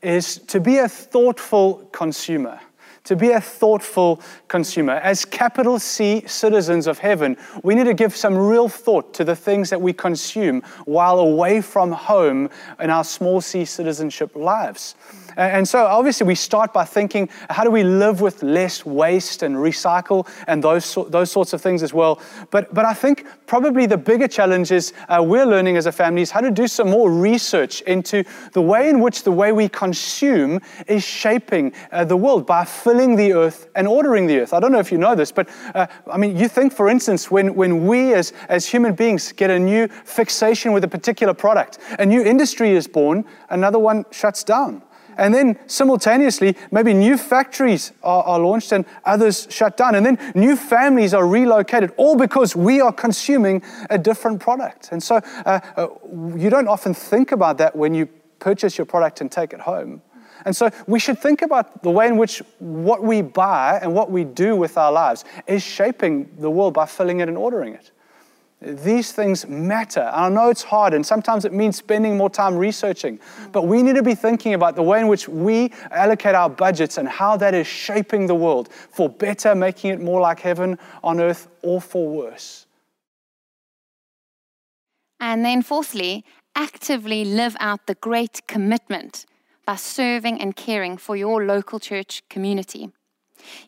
is 0.00 0.38
to 0.38 0.60
be 0.60 0.78
a 0.78 0.88
thoughtful 0.88 1.88
consumer 1.92 2.60
to 3.08 3.16
be 3.16 3.30
a 3.30 3.40
thoughtful 3.40 4.20
consumer. 4.48 4.92
As 4.92 5.24
capital 5.24 5.78
C 5.78 6.22
citizens 6.26 6.86
of 6.86 6.98
heaven, 6.98 7.38
we 7.62 7.74
need 7.74 7.84
to 7.84 7.94
give 7.94 8.14
some 8.14 8.36
real 8.36 8.68
thought 8.68 9.14
to 9.14 9.24
the 9.24 9.34
things 9.34 9.70
that 9.70 9.80
we 9.80 9.94
consume 9.94 10.60
while 10.84 11.18
away 11.18 11.62
from 11.62 11.90
home 11.90 12.50
in 12.78 12.90
our 12.90 13.02
small 13.04 13.40
c 13.40 13.64
citizenship 13.64 14.36
lives. 14.36 14.94
And 15.38 15.68
so, 15.68 15.86
obviously, 15.86 16.26
we 16.26 16.34
start 16.34 16.72
by 16.72 16.84
thinking 16.84 17.28
how 17.48 17.62
do 17.62 17.70
we 17.70 17.84
live 17.84 18.20
with 18.20 18.42
less 18.42 18.84
waste 18.84 19.44
and 19.44 19.54
recycle 19.54 20.28
and 20.48 20.64
those, 20.64 20.98
those 21.08 21.30
sorts 21.30 21.52
of 21.52 21.62
things 21.62 21.84
as 21.84 21.94
well. 21.94 22.20
But, 22.50 22.74
but 22.74 22.84
I 22.84 22.92
think 22.92 23.24
probably 23.46 23.86
the 23.86 23.96
bigger 23.96 24.26
challenge 24.26 24.72
is 24.72 24.92
uh, 25.08 25.22
we're 25.24 25.46
learning 25.46 25.76
as 25.76 25.86
a 25.86 25.92
family 25.92 26.22
is 26.22 26.32
how 26.32 26.40
to 26.40 26.50
do 26.50 26.66
some 26.66 26.90
more 26.90 27.12
research 27.12 27.82
into 27.82 28.24
the 28.52 28.60
way 28.60 28.88
in 28.88 28.98
which 29.00 29.22
the 29.22 29.30
way 29.30 29.52
we 29.52 29.68
consume 29.68 30.60
is 30.88 31.04
shaping 31.04 31.72
uh, 31.92 32.04
the 32.04 32.16
world 32.16 32.44
by 32.44 32.64
filling 32.64 33.14
the 33.14 33.32
earth 33.32 33.68
and 33.76 33.86
ordering 33.86 34.26
the 34.26 34.40
earth. 34.40 34.52
I 34.52 34.58
don't 34.58 34.72
know 34.72 34.80
if 34.80 34.90
you 34.90 34.98
know 34.98 35.14
this, 35.14 35.30
but 35.30 35.48
uh, 35.72 35.86
I 36.10 36.18
mean, 36.18 36.36
you 36.36 36.48
think, 36.48 36.72
for 36.72 36.88
instance, 36.88 37.30
when, 37.30 37.54
when 37.54 37.86
we 37.86 38.12
as, 38.12 38.32
as 38.48 38.66
human 38.66 38.94
beings 38.94 39.30
get 39.30 39.50
a 39.50 39.58
new 39.58 39.86
fixation 39.86 40.72
with 40.72 40.82
a 40.82 40.88
particular 40.88 41.32
product, 41.32 41.78
a 42.00 42.04
new 42.04 42.22
industry 42.22 42.70
is 42.70 42.88
born, 42.88 43.24
another 43.50 43.78
one 43.78 44.04
shuts 44.10 44.42
down. 44.42 44.82
And 45.18 45.34
then 45.34 45.58
simultaneously, 45.66 46.56
maybe 46.70 46.94
new 46.94 47.18
factories 47.18 47.92
are, 48.02 48.22
are, 48.22 48.38
launched 48.38 48.72
and 48.72 48.86
others 49.04 49.48
shut 49.50 49.76
down. 49.76 49.96
And 49.96 50.06
then 50.06 50.32
new 50.34 50.56
families 50.56 51.12
are 51.12 51.26
relocated, 51.26 51.92
all 51.96 52.16
because 52.16 52.54
we 52.54 52.80
are 52.80 52.92
consuming 52.92 53.62
a 53.90 53.98
different 53.98 54.40
product. 54.40 54.90
And 54.92 55.02
so 55.02 55.16
uh, 55.44 55.60
uh, 55.76 55.88
you 56.36 56.48
don't 56.48 56.68
often 56.68 56.94
think 56.94 57.32
about 57.32 57.58
that 57.58 57.74
when 57.74 57.94
you 57.94 58.06
purchase 58.38 58.78
your 58.78 58.86
product 58.86 59.20
and 59.20 59.30
take 59.30 59.52
it 59.52 59.60
home. 59.60 60.00
And 60.44 60.54
so 60.54 60.70
we 60.86 61.00
should 61.00 61.18
think 61.18 61.42
about 61.42 61.82
the 61.82 61.90
way 61.90 62.06
in 62.06 62.16
which 62.16 62.42
what 62.60 63.02
we 63.02 63.22
buy 63.22 63.80
and 63.82 63.92
what 63.92 64.10
we 64.12 64.22
do 64.22 64.54
with 64.54 64.78
our 64.78 64.92
lives 64.92 65.24
is 65.48 65.64
shaping 65.64 66.30
the 66.38 66.48
world 66.48 66.74
by 66.74 66.86
filling 66.86 67.20
it 67.20 67.28
and 67.28 67.36
ordering 67.36 67.74
it. 67.74 67.90
These 68.60 69.12
things 69.12 69.46
matter. 69.46 70.00
And 70.00 70.16
I 70.16 70.28
know 70.28 70.50
it's 70.50 70.64
hard, 70.64 70.92
and 70.92 71.06
sometimes 71.06 71.44
it 71.44 71.52
means 71.52 71.76
spending 71.76 72.16
more 72.16 72.28
time 72.28 72.56
researching. 72.56 73.20
But 73.52 73.62
we 73.62 73.84
need 73.84 73.94
to 73.94 74.02
be 74.02 74.16
thinking 74.16 74.54
about 74.54 74.74
the 74.74 74.82
way 74.82 75.00
in 75.00 75.06
which 75.06 75.28
we 75.28 75.72
allocate 75.92 76.34
our 76.34 76.50
budgets 76.50 76.98
and 76.98 77.08
how 77.08 77.36
that 77.36 77.54
is 77.54 77.68
shaping 77.68 78.26
the 78.26 78.34
world 78.34 78.68
for 78.72 79.08
better, 79.08 79.54
making 79.54 79.92
it 79.92 80.00
more 80.00 80.20
like 80.20 80.40
heaven 80.40 80.76
on 81.04 81.20
earth, 81.20 81.46
or 81.62 81.80
for 81.80 82.08
worse. 82.08 82.66
And 85.20 85.44
then, 85.44 85.62
fourthly, 85.62 86.24
actively 86.56 87.24
live 87.24 87.56
out 87.60 87.86
the 87.86 87.94
great 87.94 88.46
commitment 88.48 89.24
by 89.64 89.76
serving 89.76 90.40
and 90.40 90.56
caring 90.56 90.96
for 90.96 91.14
your 91.14 91.44
local 91.44 91.78
church 91.78 92.22
community. 92.28 92.90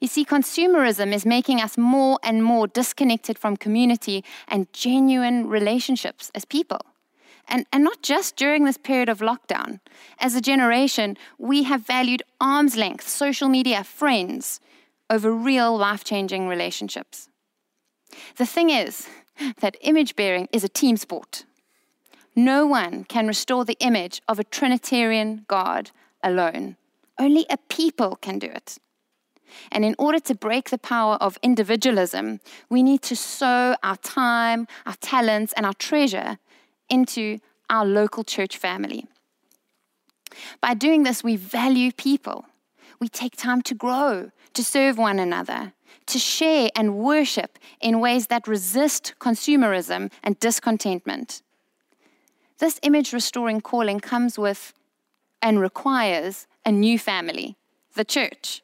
You 0.01 0.09
see, 0.09 0.25
consumerism 0.25 1.12
is 1.12 1.27
making 1.27 1.61
us 1.61 1.79
more 1.79 2.19
and 2.23 2.43
more 2.45 2.66
disconnected 2.66 3.38
from 3.38 3.57
community 3.57 4.25
and 4.49 4.73
genuine 4.73 5.49
relationships 5.49 6.31
as 6.35 6.45
people. 6.45 6.81
And, 7.49 7.66
and 7.73 7.83
not 7.83 8.03
just 8.03 8.37
during 8.37 8.64
this 8.64 8.77
period 8.77 9.09
of 9.09 9.19
lockdown. 9.19 9.81
As 10.21 10.35
a 10.35 10.40
generation, 10.40 11.16
we 11.38 11.64
have 11.64 11.87
valued 11.87 12.23
arm's 12.40 12.77
length, 12.77 13.09
social 13.09 13.49
media, 13.49 13.83
friends, 13.83 14.61
over 15.09 15.33
real 15.33 15.77
life 15.77 16.05
changing 16.05 16.47
relationships. 16.47 17.29
The 18.37 18.47
thing 18.47 18.71
is 18.71 19.09
that 19.61 19.77
image 19.81 20.14
bearing 20.16 20.49
is 20.53 20.64
a 20.64 20.69
team 20.69 20.97
sport. 20.97 21.45
No 22.37 22.66
one 22.66 23.05
can 23.05 23.27
restore 23.27 23.64
the 23.64 23.77
image 23.81 24.23
of 24.29 24.38
a 24.38 24.45
Trinitarian 24.45 25.45
God 25.49 25.90
alone. 26.23 26.77
Only 27.19 27.47
a 27.51 27.57
people 27.57 28.16
can 28.16 28.38
do 28.38 28.47
it. 28.47 28.79
And 29.70 29.84
in 29.84 29.94
order 29.98 30.20
to 30.20 30.34
break 30.34 30.70
the 30.70 30.78
power 30.78 31.14
of 31.16 31.38
individualism, 31.42 32.40
we 32.68 32.82
need 32.82 33.02
to 33.02 33.16
sow 33.16 33.76
our 33.82 33.96
time, 33.96 34.66
our 34.86 34.96
talents, 35.00 35.52
and 35.56 35.66
our 35.66 35.74
treasure 35.74 36.38
into 36.88 37.38
our 37.68 37.84
local 37.84 38.24
church 38.24 38.56
family. 38.56 39.06
By 40.60 40.74
doing 40.74 41.02
this, 41.02 41.24
we 41.24 41.36
value 41.36 41.92
people. 41.92 42.46
We 43.00 43.08
take 43.08 43.36
time 43.36 43.62
to 43.62 43.74
grow, 43.74 44.30
to 44.54 44.64
serve 44.64 44.98
one 44.98 45.18
another, 45.18 45.72
to 46.06 46.18
share 46.18 46.70
and 46.76 46.96
worship 46.96 47.58
in 47.80 48.00
ways 48.00 48.26
that 48.26 48.46
resist 48.46 49.14
consumerism 49.20 50.12
and 50.22 50.38
discontentment. 50.38 51.42
This 52.58 52.78
image 52.82 53.12
restoring 53.12 53.60
calling 53.60 54.00
comes 54.00 54.38
with 54.38 54.74
and 55.40 55.60
requires 55.60 56.46
a 56.66 56.70
new 56.70 56.98
family, 56.98 57.56
the 57.94 58.04
church 58.04 58.62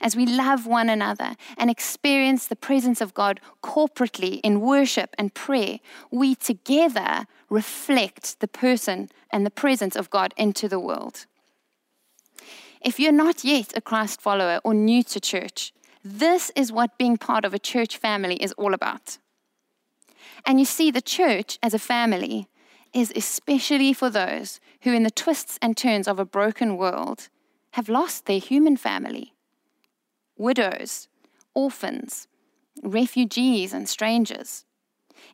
as 0.00 0.16
we 0.16 0.26
love 0.26 0.66
one 0.66 0.88
another 0.88 1.36
and 1.56 1.70
experience 1.70 2.46
the 2.46 2.56
presence 2.56 3.00
of 3.00 3.14
God 3.14 3.40
corporately 3.62 4.40
in 4.42 4.60
worship 4.60 5.14
and 5.18 5.34
prayer, 5.34 5.78
we 6.10 6.34
together 6.34 7.26
reflect 7.48 8.40
the 8.40 8.48
person 8.48 9.10
and 9.30 9.44
the 9.46 9.50
presence 9.50 9.96
of 9.96 10.10
God 10.10 10.34
into 10.36 10.68
the 10.68 10.80
world. 10.80 11.26
If 12.80 12.98
you're 12.98 13.12
not 13.12 13.44
yet 13.44 13.72
a 13.76 13.80
Christ 13.80 14.20
follower 14.20 14.60
or 14.64 14.74
new 14.74 15.02
to 15.04 15.20
church, 15.20 15.72
this 16.04 16.50
is 16.56 16.72
what 16.72 16.98
being 16.98 17.16
part 17.16 17.44
of 17.44 17.54
a 17.54 17.58
church 17.58 17.96
family 17.96 18.36
is 18.36 18.52
all 18.52 18.74
about. 18.74 19.18
And 20.44 20.58
you 20.58 20.64
see, 20.64 20.90
the 20.90 21.00
church 21.00 21.58
as 21.62 21.74
a 21.74 21.78
family 21.78 22.48
is 22.92 23.12
especially 23.14 23.92
for 23.92 24.10
those 24.10 24.60
who, 24.82 24.92
in 24.92 25.04
the 25.04 25.10
twists 25.10 25.58
and 25.62 25.76
turns 25.76 26.08
of 26.08 26.18
a 26.18 26.24
broken 26.24 26.76
world, 26.76 27.28
have 27.72 27.88
lost 27.88 28.26
their 28.26 28.40
human 28.40 28.76
family 28.76 29.32
widows, 30.42 31.08
orphans, 31.54 32.26
refugees, 32.82 33.72
and 33.72 33.88
strangers. 33.88 34.64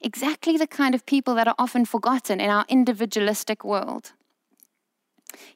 Exactly 0.00 0.56
the 0.56 0.66
kind 0.66 0.94
of 0.94 1.06
people 1.06 1.34
that 1.34 1.48
are 1.48 1.54
often 1.58 1.84
forgotten 1.84 2.40
in 2.40 2.50
our 2.50 2.66
individualistic 2.68 3.64
world. 3.64 4.12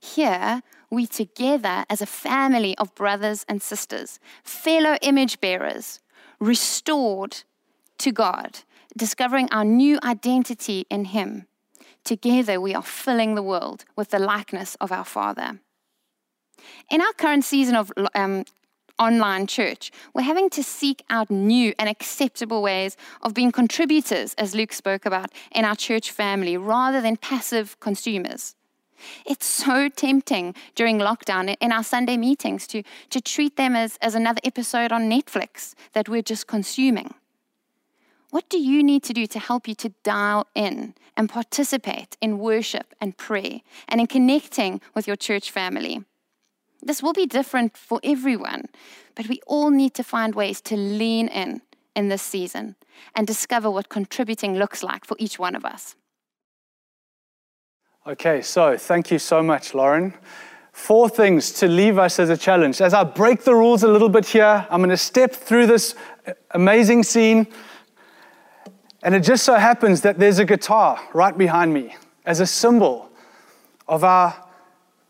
Here, 0.00 0.62
we 0.90 1.06
together 1.06 1.84
as 1.88 2.00
a 2.02 2.06
family 2.06 2.76
of 2.78 2.94
brothers 2.94 3.44
and 3.48 3.62
sisters, 3.62 4.18
fellow 4.42 4.96
image 5.02 5.40
bearers, 5.40 6.00
restored 6.40 7.44
to 7.98 8.10
God, 8.10 8.60
discovering 8.96 9.48
our 9.50 9.64
new 9.64 9.98
identity 10.02 10.86
in 10.90 11.06
Him. 11.06 11.46
Together, 12.04 12.60
we 12.60 12.74
are 12.74 12.82
filling 12.82 13.34
the 13.34 13.42
world 13.42 13.84
with 13.96 14.10
the 14.10 14.18
likeness 14.18 14.76
of 14.80 14.90
our 14.90 15.04
Father. 15.04 15.60
In 16.90 17.00
our 17.00 17.12
current 17.12 17.44
season 17.44 17.76
of 17.76 17.92
um, 18.14 18.44
online 19.02 19.46
church. 19.46 19.90
We're 20.14 20.22
having 20.22 20.50
to 20.50 20.62
seek 20.62 21.02
out 21.10 21.30
new 21.30 21.74
and 21.78 21.88
acceptable 21.88 22.62
ways 22.62 22.96
of 23.22 23.34
being 23.34 23.52
contributors, 23.52 24.34
as 24.34 24.54
Luke 24.54 24.72
spoke 24.72 25.04
about, 25.04 25.30
in 25.52 25.64
our 25.64 25.76
church 25.76 26.10
family 26.10 26.56
rather 26.56 27.00
than 27.00 27.16
passive 27.16 27.78
consumers. 27.80 28.54
It's 29.26 29.46
so 29.46 29.88
tempting 29.88 30.54
during 30.76 30.98
lockdown 30.98 31.56
in 31.60 31.72
our 31.72 31.82
Sunday 31.82 32.16
meetings 32.16 32.66
to, 32.68 32.82
to 33.10 33.20
treat 33.20 33.56
them 33.56 33.74
as, 33.74 33.98
as 34.00 34.14
another 34.14 34.40
episode 34.44 34.92
on 34.92 35.10
Netflix 35.10 35.74
that 35.92 36.08
we're 36.08 36.22
just 36.22 36.46
consuming. 36.46 37.14
What 38.30 38.48
do 38.48 38.58
you 38.58 38.82
need 38.82 39.02
to 39.04 39.12
do 39.12 39.26
to 39.26 39.38
help 39.38 39.68
you 39.68 39.74
to 39.74 39.90
dial 40.04 40.46
in 40.54 40.94
and 41.16 41.28
participate 41.28 42.16
in 42.20 42.38
worship 42.38 42.94
and 43.00 43.16
prayer 43.16 43.60
and 43.88 44.00
in 44.00 44.06
connecting 44.06 44.80
with 44.94 45.06
your 45.06 45.16
church 45.16 45.50
family? 45.50 46.04
This 46.82 47.02
will 47.02 47.12
be 47.12 47.26
different 47.26 47.76
for 47.76 48.00
everyone, 48.02 48.66
but 49.14 49.28
we 49.28 49.40
all 49.46 49.70
need 49.70 49.94
to 49.94 50.02
find 50.02 50.34
ways 50.34 50.60
to 50.62 50.76
lean 50.76 51.28
in 51.28 51.62
in 51.94 52.08
this 52.08 52.22
season 52.22 52.74
and 53.14 53.26
discover 53.26 53.70
what 53.70 53.88
contributing 53.88 54.56
looks 54.56 54.82
like 54.82 55.04
for 55.04 55.16
each 55.18 55.38
one 55.38 55.54
of 55.54 55.64
us. 55.64 55.94
Okay, 58.06 58.42
so 58.42 58.76
thank 58.76 59.10
you 59.10 59.18
so 59.18 59.42
much, 59.42 59.74
Lauren. 59.74 60.14
Four 60.72 61.08
things 61.08 61.52
to 61.52 61.68
leave 61.68 61.98
us 61.98 62.18
as 62.18 62.30
a 62.30 62.36
challenge. 62.36 62.80
As 62.80 62.94
I 62.94 63.04
break 63.04 63.44
the 63.44 63.54
rules 63.54 63.82
a 63.82 63.88
little 63.88 64.08
bit 64.08 64.24
here, 64.24 64.66
I'm 64.70 64.80
going 64.80 64.90
to 64.90 64.96
step 64.96 65.32
through 65.32 65.66
this 65.66 65.94
uh, 66.26 66.32
amazing 66.52 67.04
scene 67.04 67.46
and 69.02 69.14
it 69.16 69.20
just 69.20 69.44
so 69.44 69.54
happens 69.54 70.00
that 70.02 70.18
there's 70.18 70.38
a 70.38 70.44
guitar 70.44 71.00
right 71.12 71.36
behind 71.36 71.74
me 71.74 71.96
as 72.24 72.38
a 72.38 72.46
symbol 72.46 73.10
of 73.88 74.04
our 74.04 74.34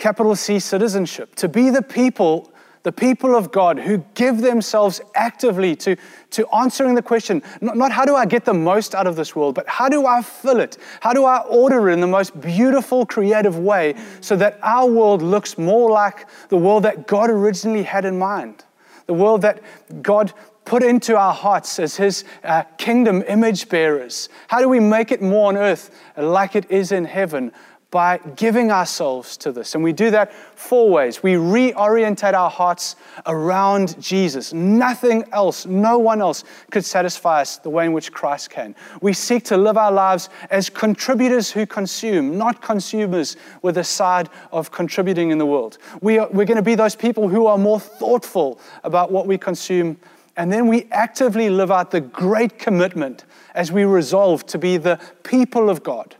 capital 0.02 0.34
C 0.34 0.58
citizenship, 0.58 1.36
to 1.36 1.48
be 1.48 1.70
the 1.70 1.80
people, 1.80 2.52
the 2.82 2.90
people 2.90 3.36
of 3.36 3.52
God 3.52 3.78
who 3.78 4.04
give 4.14 4.38
themselves 4.38 5.00
actively 5.14 5.76
to, 5.76 5.94
to 6.30 6.44
answering 6.48 6.96
the 6.96 7.02
question 7.02 7.40
not, 7.60 7.76
not 7.76 7.92
how 7.92 8.04
do 8.04 8.16
I 8.16 8.26
get 8.26 8.44
the 8.44 8.52
most 8.52 8.96
out 8.96 9.06
of 9.06 9.14
this 9.14 9.36
world, 9.36 9.54
but 9.54 9.68
how 9.68 9.88
do 9.88 10.04
I 10.04 10.20
fill 10.20 10.58
it? 10.58 10.76
How 10.98 11.12
do 11.12 11.24
I 11.24 11.38
order 11.42 11.88
it 11.88 11.92
in 11.92 12.00
the 12.00 12.08
most 12.08 12.38
beautiful, 12.40 13.06
creative 13.06 13.60
way 13.60 13.94
so 14.20 14.34
that 14.34 14.58
our 14.64 14.90
world 14.90 15.22
looks 15.22 15.56
more 15.56 15.88
like 15.88 16.26
the 16.48 16.56
world 16.56 16.82
that 16.82 17.06
God 17.06 17.30
originally 17.30 17.84
had 17.84 18.04
in 18.04 18.18
mind? 18.18 18.64
The 19.06 19.14
world 19.14 19.42
that 19.42 19.62
God 20.02 20.32
put 20.64 20.82
into 20.82 21.16
our 21.16 21.32
hearts 21.32 21.78
as 21.78 21.94
His 21.94 22.24
uh, 22.42 22.64
kingdom 22.76 23.22
image 23.28 23.68
bearers? 23.68 24.28
How 24.48 24.60
do 24.60 24.68
we 24.68 24.80
make 24.80 25.12
it 25.12 25.22
more 25.22 25.48
on 25.48 25.56
earth 25.56 25.96
like 26.16 26.56
it 26.56 26.68
is 26.72 26.90
in 26.90 27.04
heaven? 27.04 27.52
By 27.92 28.18
giving 28.34 28.72
ourselves 28.72 29.36
to 29.36 29.52
this. 29.52 29.76
And 29.76 29.84
we 29.84 29.92
do 29.92 30.10
that 30.10 30.32
four 30.32 30.90
ways. 30.90 31.22
We 31.22 31.34
reorientate 31.34 32.34
our 32.34 32.50
hearts 32.50 32.96
around 33.26 34.00
Jesus. 34.02 34.52
Nothing 34.52 35.24
else, 35.30 35.66
no 35.66 35.98
one 35.98 36.20
else 36.20 36.42
could 36.72 36.84
satisfy 36.84 37.42
us 37.42 37.58
the 37.58 37.70
way 37.70 37.86
in 37.86 37.92
which 37.92 38.10
Christ 38.10 38.50
can. 38.50 38.74
We 39.00 39.12
seek 39.12 39.44
to 39.44 39.56
live 39.56 39.76
our 39.76 39.92
lives 39.92 40.30
as 40.50 40.68
contributors 40.68 41.52
who 41.52 41.66
consume, 41.66 42.36
not 42.36 42.60
consumers 42.62 43.36
with 43.60 43.78
a 43.78 43.84
side 43.84 44.28
of 44.50 44.72
contributing 44.72 45.30
in 45.30 45.38
the 45.38 45.46
world. 45.46 45.78
We 46.00 46.18
are, 46.18 46.28
we're 46.30 46.46
going 46.46 46.56
to 46.56 46.62
be 46.62 46.74
those 46.74 46.96
people 46.96 47.28
who 47.28 47.46
are 47.46 47.58
more 47.58 47.78
thoughtful 47.78 48.58
about 48.82 49.12
what 49.12 49.26
we 49.26 49.38
consume 49.38 49.98
and 50.36 50.50
then 50.52 50.66
we 50.66 50.86
actively 50.90 51.50
live 51.50 51.70
out 51.70 51.90
the 51.90 52.00
great 52.00 52.58
commitment 52.58 53.24
as 53.54 53.70
we 53.70 53.84
resolve 53.84 54.46
to 54.46 54.58
be 54.58 54.76
the 54.78 54.98
people 55.24 55.68
of 55.68 55.82
God, 55.82 56.16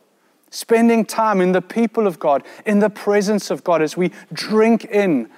spending 0.53 1.05
time 1.05 1.41
in 1.41 1.51
the 1.51 1.63
people 1.63 2.07
of 2.07 2.21
God, 2.21 2.45
in 2.65 2.79
the 2.79 2.91
presence 2.91 3.51
of 3.51 3.65
God, 3.65 3.83
as 3.83 3.97
we 3.97 4.13
drink 4.33 4.85
in 4.85 5.29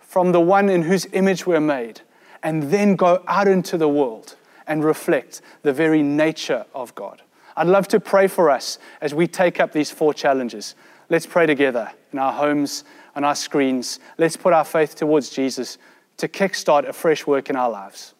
from 0.00 0.32
the 0.32 0.40
one 0.40 0.68
in 0.68 0.82
whose 0.82 1.06
image 1.12 1.46
we're 1.46 1.60
made, 1.60 2.02
and 2.42 2.64
then 2.64 2.96
go 2.96 3.22
out 3.26 3.48
into 3.48 3.78
the 3.78 3.88
world 3.88 4.36
and 4.66 4.84
reflect 4.84 5.40
the 5.62 5.72
very 5.72 6.02
nature 6.02 6.66
of 6.74 6.94
God. 6.94 7.22
I'd 7.56 7.68
love 7.68 7.88
to 7.88 8.00
pray 8.00 8.26
for 8.26 8.50
us 8.50 8.78
as 9.00 9.14
we 9.14 9.26
take 9.26 9.60
up 9.60 9.72
these 9.72 9.90
four 9.90 10.12
challenges. 10.12 10.74
Let's 11.08 11.26
pray 11.26 11.46
together 11.46 11.92
in 12.12 12.18
our 12.18 12.32
homes, 12.32 12.84
on 13.14 13.24
our 13.24 13.34
screens. 13.34 14.00
Let's 14.18 14.36
put 14.36 14.52
our 14.52 14.64
faith 14.64 14.96
towards 14.96 15.30
Jesus 15.30 15.78
to 16.16 16.28
kickstart 16.28 16.88
a 16.88 16.92
fresh 16.92 17.26
work 17.26 17.50
in 17.50 17.56
our 17.56 17.70
lives. 17.70 18.13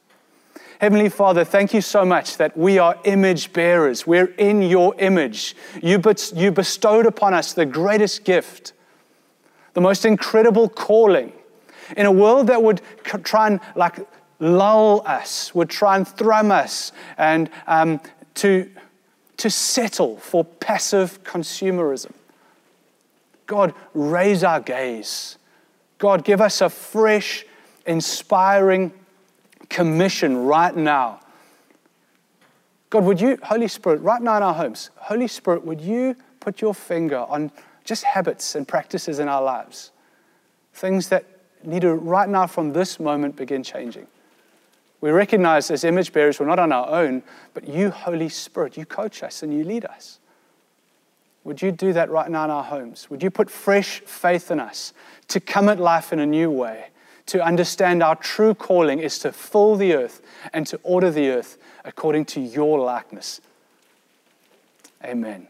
Heavenly 0.81 1.09
Father, 1.09 1.45
thank 1.45 1.73
you 1.73 1.81
so 1.81 2.05
much 2.05 2.37
that 2.39 2.57
we 2.57 2.79
are 2.79 2.99
image 3.05 3.53
bearers. 3.53 4.07
We're 4.07 4.27
in 4.39 4.63
your 4.63 4.95
image. 4.99 5.55
You, 5.83 6.03
you 6.35 6.51
bestowed 6.51 7.07
upon 7.07 7.33
us 7.33 7.53
the 7.53 7.67
greatest 7.67 8.25
gift, 8.25 8.73
the 9.75 9.81
most 9.81 10.05
incredible 10.05 10.69
calling. 10.69 11.33
In 11.97 12.07
a 12.07 12.13
world 12.13 12.49
that 12.49 12.63
would 12.63 12.81
try 13.05 13.47
and 13.47 13.61
like 13.77 13.99
lull 14.41 15.03
us, 15.07 15.55
would 15.55 15.71
try 15.71 15.97
and 15.97 16.07
thrum 16.07 16.51
us, 16.51 16.93
and 17.19 17.51
um, 17.67 18.01
to, 18.35 18.69
to 19.37 19.49
settle 19.51 20.17
for 20.19 20.45
passive 20.45 21.23
consumerism. 21.23 22.13
God, 23.47 23.75
raise 23.93 24.43
our 24.43 24.61
gaze. 24.61 25.39
God, 25.99 26.25
give 26.25 26.41
us 26.41 26.61
a 26.61 26.69
fresh, 26.69 27.47
inspiring 27.87 28.93
commission 29.69 30.37
right 30.45 30.75
now. 30.75 31.21
God, 32.91 33.05
would 33.05 33.21
you, 33.21 33.39
Holy 33.43 33.69
Spirit, 33.69 34.01
right 34.03 34.23
now 34.23 34.37
in 34.37 34.43
our 34.43 34.55
homes, 34.55 34.91
Holy 34.97 35.27
Spirit, 35.27 35.65
would 35.65 35.81
you 35.81 36.15
put 36.41 36.61
your 36.61 36.75
finger 36.75 37.19
on 37.29 37.51
just 37.85 38.05
habits 38.05 38.55
and 38.55 38.69
practices 38.69 39.19
in 39.19 39.29
our 39.29 39.43
lives? 39.43 39.91
Things 40.75 41.09
that 41.09 41.25
need 41.65 41.83
to, 41.83 41.95
right 41.95 42.29
now, 42.29 42.47
from 42.47 42.73
this 42.73 43.01
moment, 43.01 43.37
begin 43.37 43.63
changing. 43.63 44.07
We 45.01 45.11
recognize 45.11 45.71
as 45.71 45.85
image 45.85 46.13
bearers, 46.13 46.41
we're 46.41 46.47
not 46.47 46.59
on 46.59 46.73
our 46.73 46.89
own, 46.89 47.23
but 47.53 47.69
you, 47.69 47.91
Holy 47.91 48.29
Spirit, 48.29 48.77
you 48.77 48.87
coach 48.87 49.23
us 49.23 49.43
and 49.43 49.53
you 49.53 49.65
lead 49.65 49.85
us. 49.85 50.19
Would 51.45 51.61
you 51.61 51.73
do 51.73 51.93
that 51.93 52.11
right 52.11 52.31
now 52.31 52.45
in 52.45 52.51
our 52.51 52.65
homes? 52.65 53.11
Would 53.11 53.23
you 53.23 53.31
put 53.31 53.51
fresh 53.51 54.01
faith 54.01 54.51
in 54.51 54.61
us 54.61 54.95
to 55.29 55.41
come 55.41 55.69
at 55.69 55.79
life 55.79 56.13
in 56.13 56.21
a 56.21 56.27
new 56.27 56.51
way? 56.51 56.87
To 57.27 57.45
understand 57.45 58.03
our 58.03 58.17
true 58.17 58.55
calling 58.55 58.99
is 58.99 59.19
to 59.21 59.33
fill 59.33 59.77
the 59.77 59.95
earth 59.95 60.21
and 60.53 60.67
to 60.67 60.79
order 60.83 61.11
the 61.11 61.31
earth 61.31 61.57
according 61.85 62.25
to 62.27 62.41
your 62.41 62.79
likeness. 62.79 63.41
Amen. 65.03 65.49